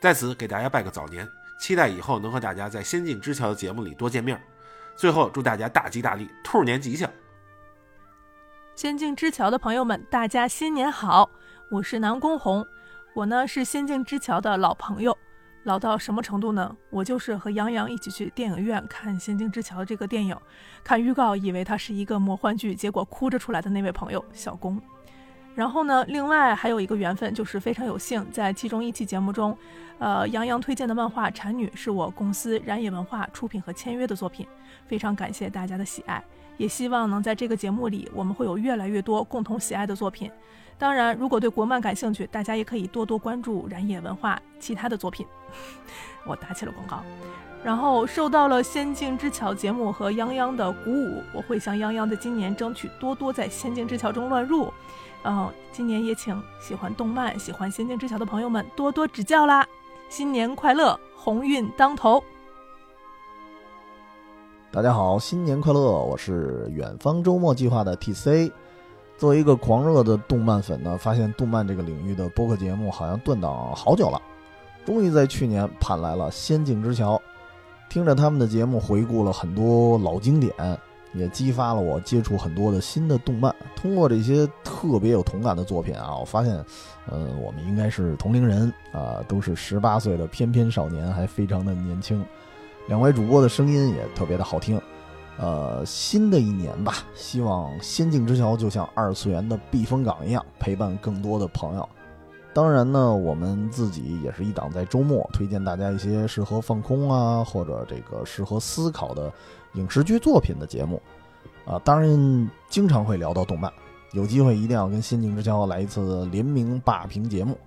[0.00, 4.40] 在此给大家拜个早年，期待以后能和大家在《仙境之桥》的节目里多见面。
[4.96, 7.10] 最后祝大家大吉大利，兔年吉祥！
[8.76, 11.28] 仙境之桥的朋友们，大家新年好！
[11.70, 12.64] 我是南宫红，
[13.14, 15.16] 我呢是仙境之桥的老朋友，
[15.64, 16.76] 老到什么程度呢？
[16.90, 20.36] 我就是和杨洋一起去电影院看《仙境之桥》这个电影，
[20.84, 24.80] 看预告以为它是一个魔幻剧，结果哭着出来的那位朋友小龚。
[25.54, 29.56] 然后呢，另外还有一个缘分，就是非常有幸在其中一期节目中，
[29.98, 34.46] 呃，杨洋推荐的漫画《产女》是我公司燃野文化出品和签约的作品，
[34.86, 36.22] 非常感谢大家的喜爱，
[36.56, 40.30] 也希望能在这个节目里，我们会有越来越多共同喜爱的作品。
[40.76, 45.24] 当然，如果对国漫感兴趣，大家也可以多多关注燃野文化其他的作品。
[46.26, 47.00] 我打起了广告。
[47.62, 54.70] 然后受到了《仙境之桥》节目和泱泱的鼓舞，我会向泱泱的今年争取多多在《仙境之桥》中乱入。
[55.26, 59.66] 嗯，今年也请喜欢动漫、喜欢《仙境之桥》的朋友们多多指教啦！
[60.10, 62.22] 新年快乐，鸿运当头！
[64.70, 65.80] 大家好，新年快乐！
[65.80, 68.52] 我是远方周末计划的 TC。
[69.16, 74.20] 作为一个狂热的动漫粉呢，发现动漫这个领域的播客节目好像断档好久了，
[74.84, 77.16] 终于在去年盼来了《仙境之桥》。
[77.88, 80.52] 听着他们的节目，回顾了很多老经典。
[81.14, 83.54] 也激发了我接触很多的新的动漫。
[83.74, 86.54] 通过这些特别有同感的作品啊，我发现，
[87.08, 92.24] 呃，我们应该是同龄人啊，都是十八岁的翩翩少年，还非常的年轻。
[92.88, 94.80] 两位主播的声音也特别的好听。
[95.36, 101.88] 呃，新的一年吧，希望《仙境之桥》就像二次元的避风港一样，陪伴更多的朋友。
[102.52, 109.32] 当然呢，我们自己也是一档在周末推荐大家一些适合放空啊，或者这个适合思考的。
[109.74, 111.02] 影视剧作品的节目，
[111.64, 113.72] 啊，当然经常会聊到动漫，
[114.12, 117.58] 有机会一定要跟《仙境之桥》来一次联名霸屏节目。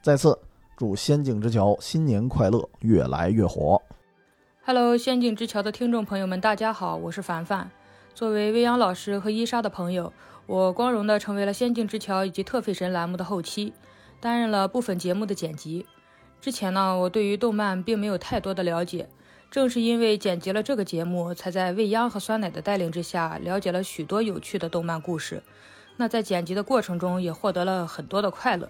[0.00, 0.38] 再次
[0.76, 3.80] 祝《仙境之桥》新年快乐，越来越火。
[4.64, 7.70] Hello，《仙境之桥》的听众朋友们，大家好，我是凡凡。
[8.14, 10.12] 作为未央老师和伊莎的朋友，
[10.46, 13.74] 我光荣地成为了《仙境之桥》以及特费神栏目的后期，
[14.20, 15.84] 担任了部分节目的剪辑。
[16.40, 19.08] 之前呢，我对于动漫并没有太多的了解，
[19.54, 25.44] 正是因为剪辑了这个节目，才在未央和酸奶的带领之下，了解了许多有趣的动漫故事。
[25.96, 28.68] 那在剪辑的过程中，也获得了很多的快乐。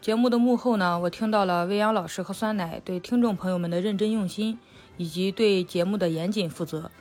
[0.00, 4.60] 节目的幕后呢，我听到了未央老师和酸奶对听众朋友们的认真用心，
[4.96, 6.92] 以及对节目的严谨负责。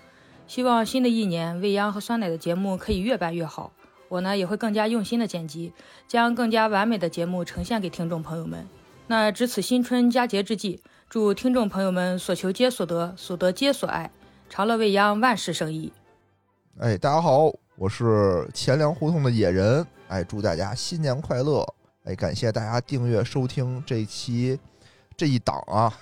[0.48, 3.72] 希望新的一年，未央和酸奶的节目可以越办越好。
[4.10, 5.74] 我呢也会更加用心的剪辑，
[6.08, 8.68] 将更加完美的节目呈现给听众朋友们。
[9.06, 10.80] 那值此新春佳节之际，
[11.12, 14.10] 祝听众朋友们所求皆所得，所得皆所爱，
[14.50, 15.92] 长乐未央，万事胜意。
[16.80, 19.86] 哎，大家好，我是钱粮胡同的野人。
[20.08, 21.68] 哎，祝大家新年快乐！
[22.06, 24.58] 哎，感谢大家订阅收听这一期
[25.18, 25.94] 这一档啊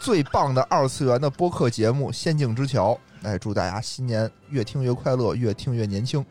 [0.00, 2.94] 最棒的二次元的播客节目《仙境之桥》。
[3.22, 6.24] 哎，祝大家新年越听越快乐，越听越年轻。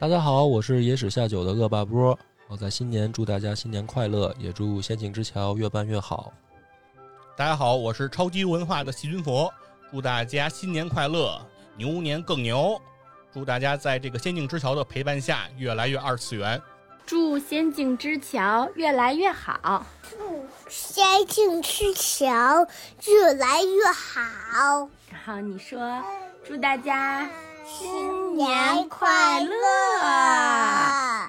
[0.00, 2.18] 大家好，我是野史下酒的恶霸波。
[2.48, 6.32] 我在新年祝大家新年快乐，也祝《仙境之桥》越办越好。
[7.36, 9.52] 大家好，我是超级文化的细菌佛，
[9.90, 11.44] 祝大家新年快乐，
[11.76, 12.80] 牛年更牛！
[13.32, 16.62] 祝大家在这个《仙境之桥》的陪伴下越来越二次元。
[17.04, 19.84] 祝《仙境之桥》越来越好。
[20.08, 20.16] 祝
[20.68, 22.64] 《仙境之桥》
[23.10, 24.88] 越来越好。
[25.10, 26.04] 然后你说，
[26.46, 27.28] 祝大家
[27.66, 29.56] 新年快乐。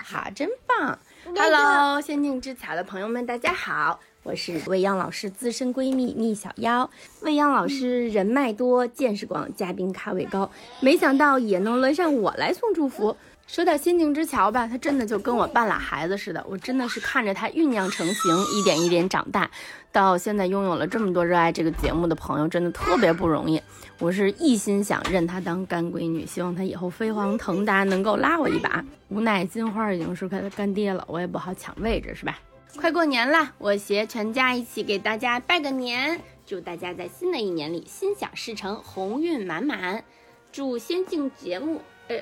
[0.03, 0.99] 好，真棒
[1.35, 6.89] ！Hello，《仙境之桥》的朋友们，大家好，我是未央老师资深闺蜜蜜小妖。
[7.21, 10.49] 未央老师人脉多，见识广，嘉宾咖位高，
[10.79, 13.15] 没想到也能轮上我来送祝福。
[13.45, 19.47] 说到《仙境之桥》吧，它真的就跟我半拉孩子似的，我真的是看着它酝酿成型，一点一点长大，
[19.91, 23.61] 到现在拥有了这么多热爱这个节目的朋友，真的特别不容易。
[23.99, 28.83] 我是一心想认她当干闺女，希望她以后飞黄腾达，能够拉我一把。
[29.09, 32.39] 无奈金花已经是他的干爹了，我也不好抢位置，是吧？
[32.77, 40.03] 快过年了，我携全家一起给大家拜个年，祝大家在新的一年里心想事成，鸿运满满。
[40.51, 42.17] 祝《仙境》节目，呃。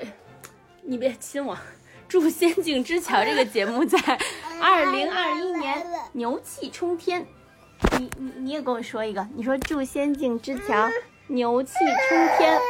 [0.86, 1.56] 你别亲我！
[2.06, 3.98] 祝《仙境之桥》这个节目在
[4.60, 7.26] 二零二一年牛气冲天。
[7.98, 10.88] 你你你也跟我说一个，你说祝《仙境之桥》
[11.28, 11.72] 牛气
[12.08, 12.60] 冲天。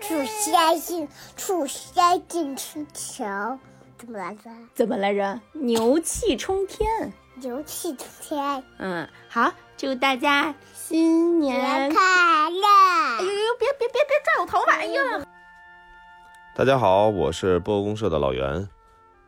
[0.00, 3.58] 祝仙境，祝仙境之桥，
[4.04, 4.50] 怎么来着？
[4.74, 5.40] 怎么来着？
[5.54, 7.10] 牛气冲天。
[7.36, 8.62] 牛气冲天。
[8.76, 11.58] 嗯，好，祝大家新年
[11.90, 12.02] 快
[12.50, 12.66] 乐！
[13.18, 14.74] 哎呦呦，别别别别拽我头发！
[14.74, 14.94] 哎呦。
[16.54, 18.68] 大家好，我是播客公社的老袁。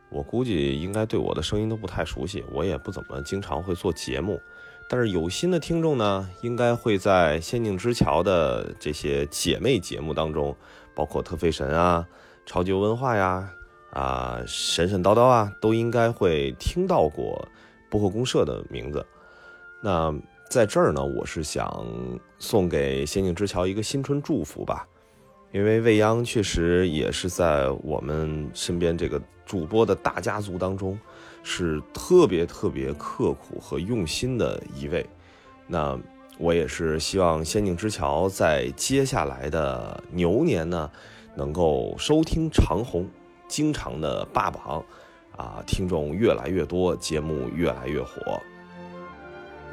[0.09, 4.39] 我估计应该对我的声音都不太熟悉，我也不怎么经常会做节目。
[4.87, 10.55] 但是有心的听众呢，应该会在《仙境之桥》的这些姐妹节目当中，
[10.93, 12.05] 包括特费神啊、
[12.45, 13.49] 超级文化呀、
[13.91, 17.47] 啊神神叨叨啊，都应该会听到过
[17.89, 19.05] 播客公社的名字。
[19.81, 20.13] 那
[20.49, 21.85] 在这儿呢，我是想
[22.39, 24.87] 送给《仙境之桥》一个新春祝福吧。
[25.53, 30.99] 因为未央确实也是在我们身边这个主播的大家族当中，
[31.41, 35.05] 是特别特别刻苦和用心的一位。
[35.65, 35.97] 那
[36.37, 40.91] 我也是希望《仙境之桥》在接下来的牛年呢，
[41.33, 43.07] 能够收听长虹，
[43.47, 44.83] 经常的霸榜，
[45.35, 48.39] 啊，听众越来越多，节目越来越火。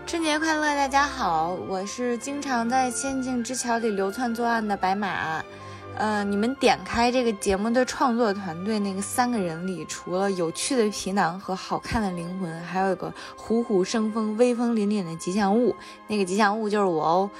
[0.06, 5.42] 春节快乐，大家好，我是经常在《仙境之桥》里流窜作案的白马。
[5.96, 15.74] 呃，你们点开这个节目的创作团队，那个三个人里，除了有趣的皮囊和好看的灵魂，还有一个虎虎生风、威风凛凛的吉祥物。
[16.08, 17.30] 那个吉祥物就是我哦。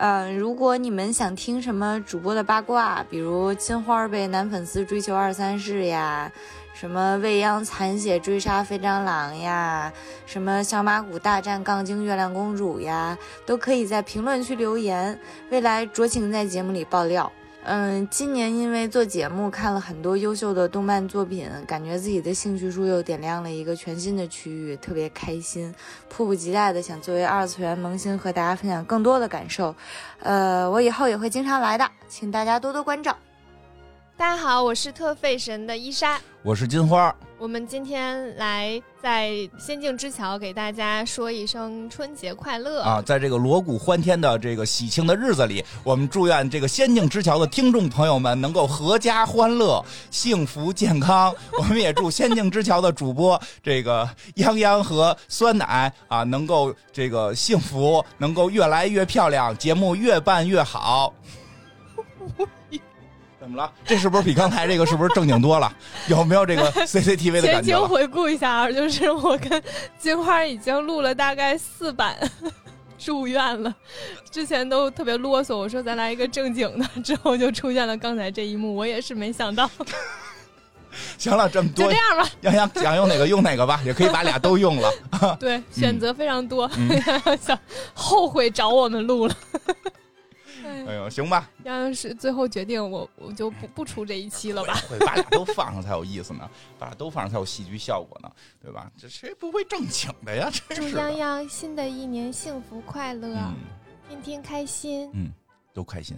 [0.00, 6.32] 呃，如果你们想听什么主播的八卦，比如金花被男粉丝追求二三世呀，
[6.72, 9.92] 什么未央残血追杀飞蟑螂呀，
[10.24, 15.20] 什么小马谷大战杠精月亮公主呀，都可以在评论区留言，
[15.50, 17.30] 未来酌情在节目里爆料。
[17.62, 25.72] 嗯，今年因为做节目看了很多优秀的动漫作品，感觉自己的兴趣书又点亮了一个全新的区域，特别开心，
[26.08, 29.74] 迫不及待的想作为二次元萌新和大家分享更多的感受。
[30.20, 33.16] 呃，我以后也会经常来的，请大家多多关照。
[34.20, 37.16] 大家好，我是特费神的伊莎，我是金花。
[37.38, 43.00] 我们今天来在仙境之桥给大家说一声春节快乐啊！
[43.00, 51.34] 在这个锣鼓欢天的这个喜庆的日子里，我们祝愿这个仙境之桥的听众朋友们能够阖家欢乐、幸福健康。
[51.58, 54.06] 我们也祝仙境之桥的主播这个
[54.36, 61.14] 泱泱和酸奶啊，能够这个幸福，能够越来越漂亮，节目越办越好。
[62.36, 62.78] 怎
[63.50, 63.70] 么了？
[63.84, 65.72] 这是不是比刚才这个是不是正经多了？
[66.08, 67.80] 有没有这个 CCTV 的前感觉了？
[67.80, 69.62] 情回顾一下啊，就是我跟
[69.98, 72.16] 金花已经录了大概四版。
[72.98, 73.74] 住院了，
[74.30, 79.68] 之前都特别啰嗦，我说咱来一个正经的，之后就出现了刚才这一幕，我也是没想到。
[81.16, 82.30] 行了，这么多，就这样吧。
[82.42, 84.92] 洋洋想用哪个用哪个吧，也可以把俩都用了。
[85.40, 87.58] 对，选择非常多，嗯想
[87.94, 89.34] 后悔找我们录了。
[90.86, 91.48] 哎呦，行吧。
[91.64, 94.74] 要是最后决定，我我就不不出这一期了吧。
[94.88, 98.30] 会把俩都放上才有意思呢，把俩都放上才有戏剧效果呢，
[98.62, 98.90] 对吧？
[98.98, 100.50] 这谁不会正经的呀？
[100.68, 103.28] 真祝泱泱新的一年幸福快乐，
[104.08, 105.10] 天天开心。
[105.14, 105.30] 嗯，
[105.72, 106.16] 都开心。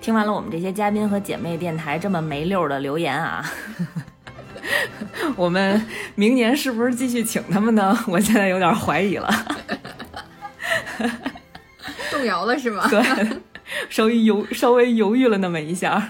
[0.00, 3.48] 听完了我们这些嘉宾和姐妹电台这么没溜的留言啊，
[5.36, 7.96] 我们明年是不是继续请他们呢？
[8.08, 9.30] 我现在有点怀疑了。
[12.10, 12.86] 动摇了是吗？
[12.88, 13.02] 对，
[13.88, 16.08] 稍微犹稍微犹豫了那么一下。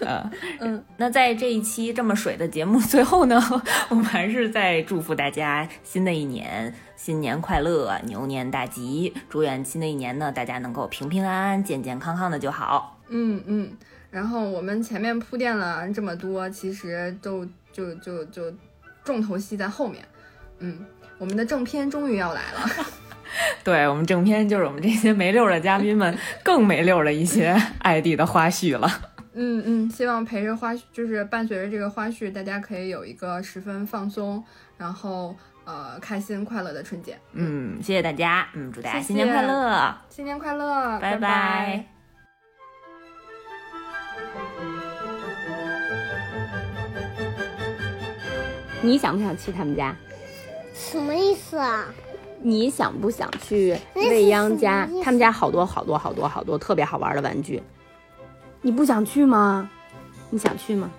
[0.00, 0.30] 呃，
[0.60, 3.40] 嗯，那在这一期这么水的节目最后呢，
[3.88, 9.12] 我们还是再祝福大家新的一年新年快乐，牛年大吉！
[9.28, 13.00] 祝愿新的一年呢，大家能够平平安安、健健康康的就好。
[13.08, 13.70] 嗯嗯，
[14.10, 18.52] 然后我们前面铺垫了这么多，其实都就就就
[19.02, 20.04] 重头戏在后面。
[20.58, 20.84] 嗯，
[21.18, 22.86] 我们的正片终于要来了。
[23.64, 28.88] 对我们正片就是我们这些没溜儿的嘉宾们 更没溜儿的一些艾迪的花絮了。
[29.34, 34.44] 嗯嗯，希望陪着花絮，就是伴随着这个花絮，大家可以有一个十分放松，
[34.76, 37.18] 然后呃开心快乐的春节。
[37.32, 41.86] 嗯，谢谢大家，嗯，祝大家新年快乐，新年快乐，拜拜拜
[48.82, 49.96] 你想不想去他们家？
[50.74, 51.86] 什么意思啊？
[52.42, 57.62] 你想不想去未央家他们家好多好多好多好多特别好玩的玩具，
[58.60, 59.70] 你不想去吗？
[60.30, 60.90] 你想去吗？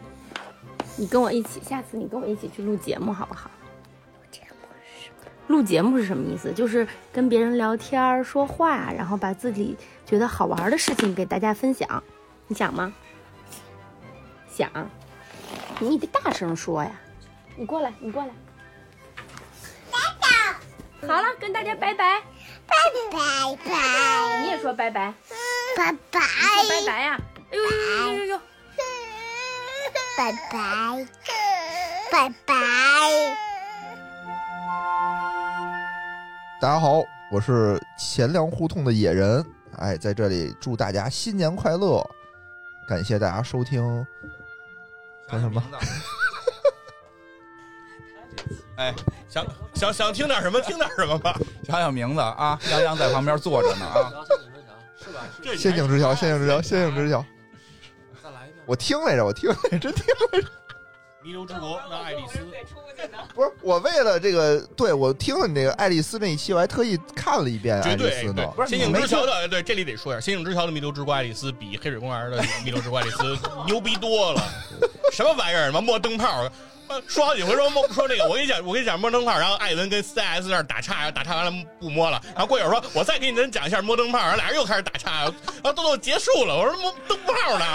[0.95, 3.49] 你跟我一起，下次你跟我一起去录节目好不好？
[5.47, 6.53] 录节目是什么意思？
[6.53, 9.75] 就是跟别人聊天、说话，然后把自己
[10.05, 12.01] 觉得好玩的事情给大家分享。
[12.47, 12.93] 你想吗？
[14.49, 14.69] 想。
[15.79, 16.91] 你得大声说呀！
[17.57, 18.29] 你过来，你过来。
[21.13, 22.19] 好了，跟大家拜拜。
[22.65, 22.75] 拜
[23.11, 23.19] 拜
[23.69, 25.13] 拜，你也说拜拜。
[25.77, 27.21] 拜拜，你说拜拜呀！
[27.51, 28.41] 哎呦呦呦呦呦！
[30.17, 31.05] 拜拜，
[32.11, 32.55] 拜拜。
[36.59, 39.45] 大家好，我是钱粮胡同的野人，
[39.77, 42.03] 哎，在这里祝大家新年快乐，
[42.87, 44.03] 感谢大家收听。
[45.31, 45.61] 叫什么？
[48.77, 48.91] 哎，
[49.29, 49.45] 想
[49.91, 51.35] 想想听点什么，听点什么吧。
[51.67, 54.11] 想想名字啊，杨洋在旁边坐着呢啊。
[55.03, 55.25] 是吧？
[55.57, 57.25] 仙境之桥，仙境之桥，仙境之桥。
[58.65, 60.47] 我听来着，我听来着，真听来着。
[61.21, 62.39] 弥留之国，那爱丽丝。
[63.33, 68.53] 不是我为了这个，对我听了你那个爱丽丝那一期，我还特意看了一遍爱丽绝对丝呢。
[68.55, 74.41] 对，仙境之桥的对，这里得说一下，仙境之桥的弥留之国爱丽丝比黑水公园的弥留之国爱丽丝牛逼多了。
[75.11, 75.65] 什么玩意儿？
[75.65, 76.49] 什么摸灯泡？
[77.07, 87.65] 说好几回说摸说这个，我跟你讲，我跟你讲摸灯泡，然后艾伦跟 CS 那儿打岔，打岔完了不摸了，然后过一会儿说，我再给你们讲一下摸灯泡，然后俩人又开始打岔，然后都都结束了，我说摸灯泡呢？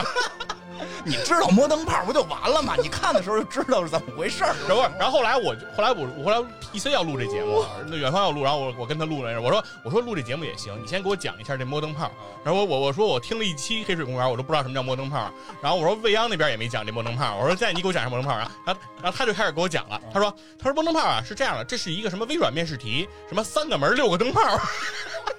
[1.05, 2.74] 你知道摸灯泡不就完了吗？
[2.81, 4.55] 你看的时候就知道是怎么回事儿。
[4.68, 12.11] 然后，然后后来我就后来我我后来 T C 要录这节目，那远方要录，然后我我跟他录了，我说我说录这节目也行，你先给我讲一下这摸灯泡。
[12.45, 15.31] 然后我我我说我听了一期黑水公园，我都不知道什么叫摸灯泡。
[15.61, 18.37] 然后我说未央那边也没讲这摸灯泡，我说现在你给我讲一下摸灯泡。
[18.37, 24.41] 然后然后然后他就开始给我讲了，他说他说摸灯泡啊是这样的，这是一个什么微软面试题，什么三个门六个灯泡。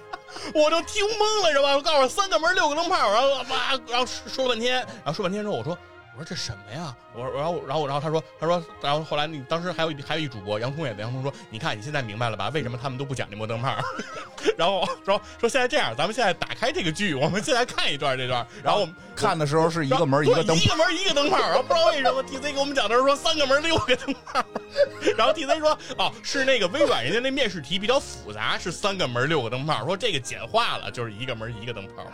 [0.54, 1.74] 我都听懵了，是吧？
[1.76, 5.76] 我告诉我三个门六个灯泡，然后哇，然后说了半天，然后说半天之后，我说
[6.20, 6.94] 我说这什么呀？
[7.14, 12.50] 我说然后然后然后他说他说然后后来你当时还有一还有一主播杨通也在，杨通说你看你现在明白了吧？
[12.50, 13.74] 为什么他们都不讲这摩灯泡？
[14.58, 24.44] 然后说说现在这样，咱们现在打开这个剧，我们现在看一段这段，然后我们看的时候是一个门一个灯对一个门一个灯泡，然后不知道为什么 TC 给我们讲的时候说三个门六个灯泡，
[25.16, 32.04] 然后 TC 说哦是那个微软人家那面试题比较复杂，是三个门六个灯泡，说这个简化了就是一个门一个灯泡，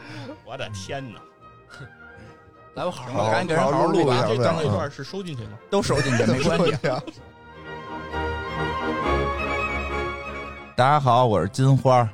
[0.45, 1.21] 我的天哪！
[2.77, 4.27] 来吧，好好好，赶紧给人好好录吧。
[4.29, 5.53] 这刚才一段是收进去吗？
[5.71, 6.77] 都收进去 没关系。
[10.77, 12.07] 大家好，我是金花。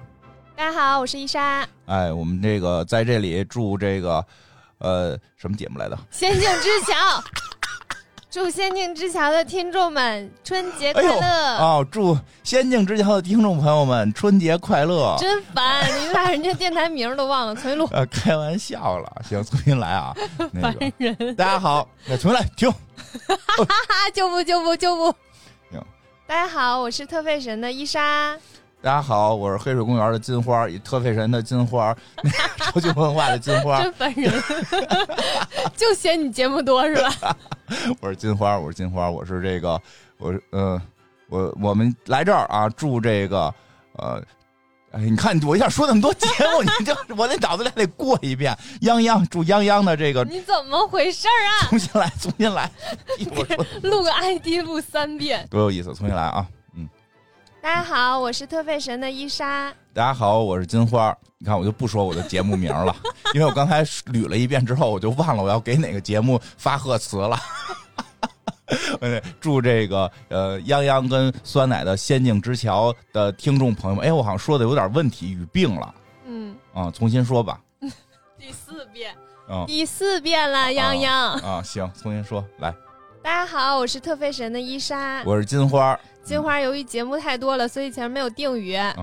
[0.54, 1.66] 大家好，我是伊莎。
[1.86, 4.24] 哎，我们这个在这里祝这个
[4.78, 5.98] 呃什么节目来的？
[6.12, 6.94] 仙境之桥，
[8.32, 11.58] 祝《仙境之桥》的听众们春节快乐！
[11.58, 15.14] 哦，祝《仙境之桥》的听众朋友们春节快乐！
[15.18, 17.86] 真烦，你把人家电台名儿都忘了，重新录。
[17.92, 20.16] 呃，开玩笑了，行，重新来啊。
[20.50, 21.36] 那烦个，人！
[21.36, 22.70] 大家好，那重新来，停。
[23.28, 25.14] 哈哈，救不救不救不
[25.70, 25.84] 行！
[26.26, 28.34] 大家好，我是特费神的伊莎。
[28.82, 31.96] 大家好，我是黑水公园的金花，以特费神的金花，
[32.58, 33.80] 超级文化的金花。
[33.80, 34.42] 真烦人，
[35.76, 37.36] 就嫌你节目多是吧？
[38.02, 39.80] 我是金花，我是金花，我是这个，
[40.18, 40.82] 我是呃，
[41.28, 43.54] 我我们来这儿啊，祝这个
[43.92, 44.20] 呃。
[44.90, 48.54] 哎，你看我一下说那么多节目，你就我那脑子里还得过一遍。
[48.82, 51.64] 泱泱，祝泱泱的这个你怎么回事啊？
[51.70, 52.70] 重新来，重新来，
[53.82, 55.94] 录个 ID 录三遍，多有意思！
[55.94, 56.61] 重新来啊，嗯。
[57.62, 59.72] 大家好，我是特费神的伊莎。
[59.94, 61.16] 大家好，我是金花。
[61.38, 62.92] 你看，我就不说我的节目名了，
[63.34, 67.38] 因为我刚才捋了一遍之后，我就忘了我要给哪个节目发贺词了。
[69.40, 75.94] 祝这个呃泱泱跟酸奶的《仙境之桥》的听众朋友们，哎，我好像说的有点问题，语病了。
[76.26, 77.60] 嗯啊，重新说吧。
[78.36, 79.14] 第四遍，
[79.48, 81.08] 嗯，第四遍了，泱泱。
[81.46, 82.74] 啊，行，重新说，来。
[83.22, 85.96] 大家好，我是特费神的伊莎，我是金花。
[86.24, 88.94] 金花由于节目太多了，所以前面没有定语啊。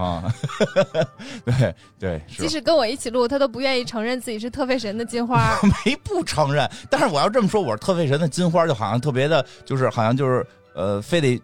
[1.45, 5.59] 对对，即使跟我一起录，他都不愿意承认自己是特费神的金花。
[5.85, 11.41] 没不承认，但是我要这么说，我是特费神的金花，就好像特别的，就是好像就是呃，非得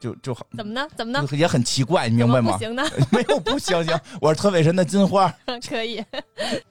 [0.00, 0.46] 就就好。
[0.56, 0.88] 怎么呢？
[0.96, 1.26] 怎么呢？
[1.32, 2.52] 也很奇怪，你明白吗？
[2.52, 2.82] 不行呢，
[3.12, 5.32] 没有不行行，我是特费神的金花。
[5.68, 6.02] 可以。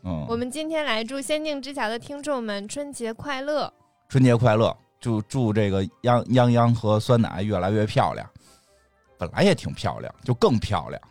[0.03, 3.71] 嗯，我们今天来祝《仙境之桥》的听众们春节快乐！
[4.09, 4.75] 春节快乐！
[5.03, 8.25] 祝祝这个泱泱泱和酸奶越来越漂亮，
[9.17, 11.01] 本来也挺漂亮，就更漂亮。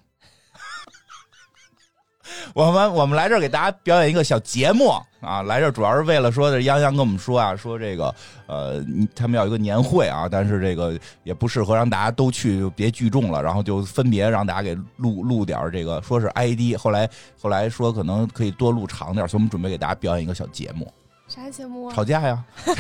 [2.54, 4.88] 我们我们来这给大家表演一个小节目
[5.20, 8.14] 啊，来这主要是为了说的泱泱跟我们说啊，说这个
[8.46, 8.82] 呃，
[9.14, 17.06] 他们要一个年会啊，但是这个也不适合让大家都去，就别聚众了，然后就分别让大家给录录点这个，说是 ID，后来
[17.38, 20.90] 后来说可能可以多录长点，所以我们准备给大家表演一个小节目。
[21.34, 21.94] 啥节目啊？
[21.94, 22.44] 吵架呀。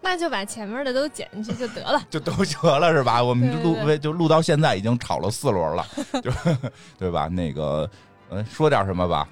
[0.00, 3.22] 那就把前面的都剪进去就得了， 就都得了是吧？
[3.22, 5.84] 我们录就录到现在已经吵了四轮了，
[6.22, 6.30] 就
[6.96, 7.26] 对吧？
[7.26, 7.88] 那个，
[8.30, 9.28] 嗯，说点什么吧。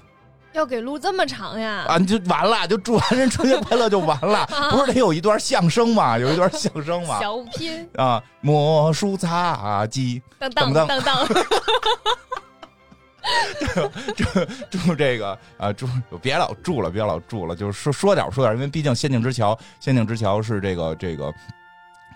[0.53, 1.85] 要给录这么长呀？
[1.89, 6.19] 啊，就完了，就祝完人春节快乐就完了，不是得有一段相声吗？
[6.19, 7.19] 有一段相声吗？
[7.21, 11.27] 小品啊，魔术擦机，当当当当。
[14.71, 15.87] 祝祝这个啊，祝
[16.21, 21.33] 别老祝了，别老祝了，就是说说点说点，因为毕竟《仙境之桥》，《仙境之桥》是这个这个，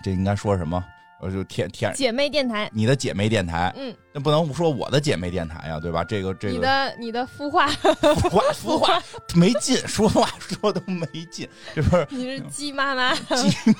[0.03, 0.83] 这应该说什么？
[1.21, 6.01] 呃，就天天姐妹电台，你的姐妹电台，嗯，那不能说我的姐妹电台呀，对吧？
[6.01, 9.03] 这个这个，你的你的孵化孵化孵化
[9.35, 11.45] 没劲，说话说都没劲，
[11.75, 12.07] 这不是？
[12.09, 13.73] 你是鸡妈妈，鸡妈。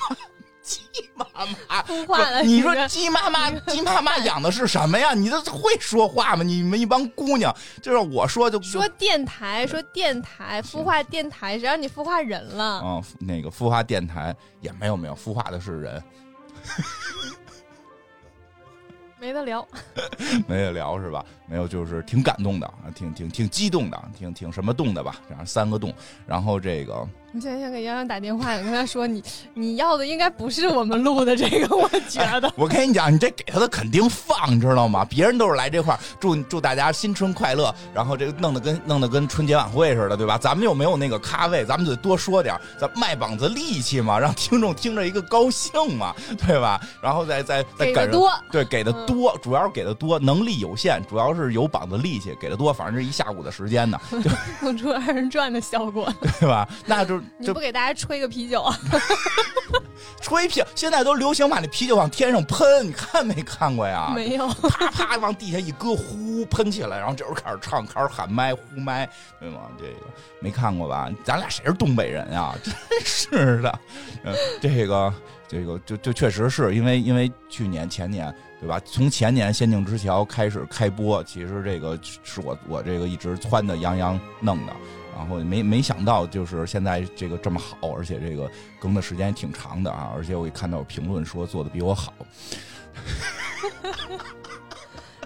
[0.70, 5.14] 鸡妈妈孵化了，你说鸡妈妈，鸡妈妈养的是什么呀？
[5.14, 6.44] 你这会说话吗？
[6.44, 7.52] 你们一帮姑娘，
[7.82, 12.80] 就是我说就说电台，说电台孵化电台，谁让你孵化人了？
[12.84, 16.00] 嗯，那个孵化电台也没有没有，孵化的是人，
[19.18, 19.66] 没得聊，
[20.46, 21.24] 没得聊是吧？
[21.46, 25.16] 没有，就是挺感动的啊，挺挺挺激动的，挺挺什么动的吧？
[25.28, 25.92] 然后三个动，
[26.28, 27.08] 然后这个。
[27.32, 29.22] 你现在想给洋洋打电话，你跟他说你
[29.54, 32.52] 你要的应该不是我们录的这个，我觉得。
[32.56, 35.06] 我跟你讲，你这给他的肯定放，你知道吗？
[35.08, 40.36] 别人都是来这块祝祝大家新春快乐，然后这个弄得跟弄得跟春节晚会似的，对吧？
[40.36, 46.12] 咱们又没有那个咖位，咱们就得多说点，咱卖膀子力气嘛，让听众听着一个高兴嘛，
[46.44, 46.80] 对吧？
[47.00, 54.28] 然后再再再给的多，对，给的多，主要是给的多，能力有限，主要是有膀子力气，给的多，反正是一下午的时间呢，就
[54.60, 56.68] 弄出二人转的效果， 对吧？
[56.86, 57.90] 那就你不给大家。
[58.00, 58.78] 吹个啤酒啊！
[60.22, 64.12] 吹啤，现在都流行把那啤酒往天上喷，你看没看过呀？
[64.16, 69.08] 没有，啪啪往地下一搁，呼喷起来，然后这时候开始唱，开始喊麦呼麦，
[69.38, 69.62] 对吗？
[69.78, 70.06] 这个
[70.40, 71.10] 没看过吧？
[71.24, 72.54] 咱俩谁是东北人呀？
[72.62, 73.78] 真是的，
[74.24, 75.12] 嗯，这个
[75.48, 78.80] 这个就就确实是因为因为去年前年对吧？
[78.84, 84.72] 从前年《仙境之桥》开始开播，其实这个是我我这个一直撺的杨洋弄的。
[85.16, 90.12] 然后没没想到，就是现在这个这么好，而且这个更的时间也挺长的啊！
[90.14, 92.12] 而且我也看到有评论说做的比我好，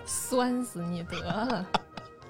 [0.05, 1.67] 酸死你得了！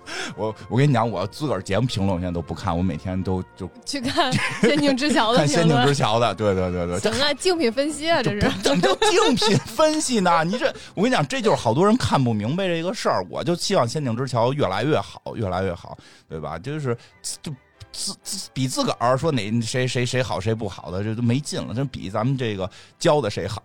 [0.37, 6.99] 我我跟你讲，我自个儿节目评论我现在都不看，我每天都就去看《仙境之桥》的 看《仙境之桥》的，对对对对。
[7.01, 10.45] 行啊，竞品分析啊，这是怎么叫 竞品分析呢？
[10.45, 13.25] 你这我跟你讲，这就是好多人看不明白这个事儿。
[13.31, 15.97] 我就希望《仙境之桥》越来越好，越来越好，
[16.29, 16.59] 对吧？
[16.59, 16.97] 就是
[17.43, 17.53] 就
[17.93, 21.73] 自自比自个儿说哪谁谁谁好谁不好的，这都没劲了。
[21.75, 23.63] 这比咱们这个教的谁好。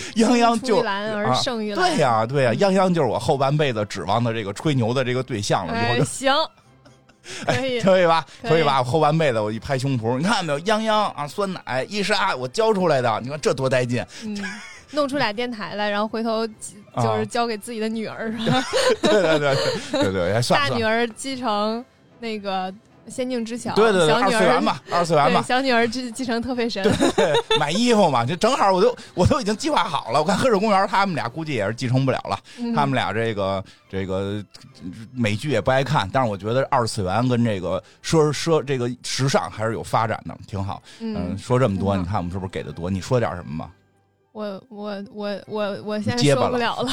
[0.16, 1.40] 泱泱就啊
[1.74, 6.04] 对呀、对呀、 泱泱就是我后半辈子指望的这个吹牛的这个对象了。
[6.04, 6.32] 行，
[7.46, 8.24] 可以，可以吧？
[8.42, 8.78] 可以吧？
[8.80, 10.60] 我后半辈子我一拍胸脯，你看没有？
[10.60, 14.04] 泱泱啊，酸奶、伊莎，我教出来的，你看这多带劲！
[14.24, 14.36] 嗯，
[14.92, 16.46] 弄出俩电台来，然后回头
[16.92, 18.64] 啊就是交给自己的女儿，是吧？
[19.02, 19.56] 对对对
[19.92, 21.84] 对对大女儿继承
[22.18, 22.72] 那个
[23.10, 26.82] 仙境之桥，对对对二次元吧二次元吧小女儿继继承特费神，
[27.16, 30.20] 对买衣服嘛，就正好我都我都已经计划好了。
[30.20, 34.42] 我看黑水公园他们俩估计也是继承不了了，嗯他们俩这个这个
[35.12, 40.80] 美剧也不爱看，但是我觉得二次元跟这个奢奢这个时尚还是有发展的，挺好。
[41.00, 42.88] 嗯说这么多，你看我们是不是给的多？
[42.88, 43.70] 你说点什么吧？
[44.32, 46.92] 我我我我我现在受不了了，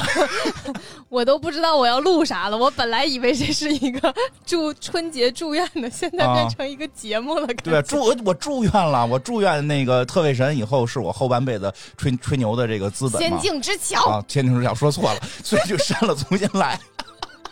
[1.08, 2.58] 我都不知道我要录啥了。
[2.58, 4.14] 我本来以为这是一个
[4.44, 7.46] 祝春节祝愿的，现在啊变成一个节目了。
[7.46, 13.22] 感对，祝我我祝愿了，我祝愿那个特卫神以后是我后半辈子吹吹牛的这个资本。
[13.22, 16.80] 仙境之桥啊，仙境之桥说错了，所以就删了，重新来。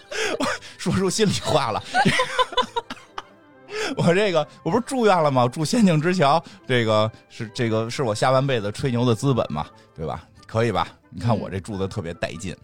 [0.80, 1.84] 说出心里话了。
[3.98, 5.48] 我这个我不是住院了吗？
[5.48, 10.24] 住仙境之桥，这个是这个是我下半辈子吹牛的资本嘛，对吧？
[10.48, 10.88] 可以吧？
[11.10, 12.56] 你看我这住的特别带劲，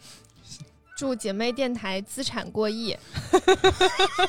[0.97, 2.95] 祝姐妹电台资产过亿，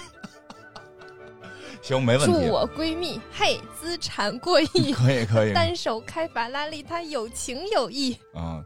[1.82, 2.32] 行，没问题。
[2.32, 8.16] 祝我闺蜜嘿资产过亿， 可以可以单手开法拉利，她有情有义。
[8.32, 8.62] 啊、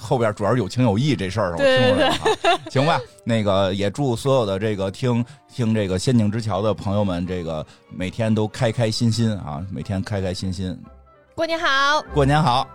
[0.00, 2.60] 后边主要是有情有义这事儿，我听出来了啊。
[2.70, 10.78] 行吧，那个也祝所有的这个听听这个《仙境之桥》的朋友们，这个每天都开开心心啊，每天开开心心，
[11.34, 12.68] 过年好，过年好。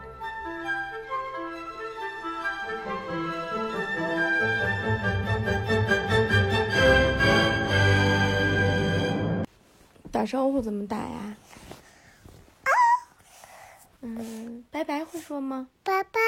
[10.12, 11.36] 打招呼怎么打呀？
[14.02, 15.68] 嗯，拜拜会说吗？
[15.82, 16.20] 拜拜。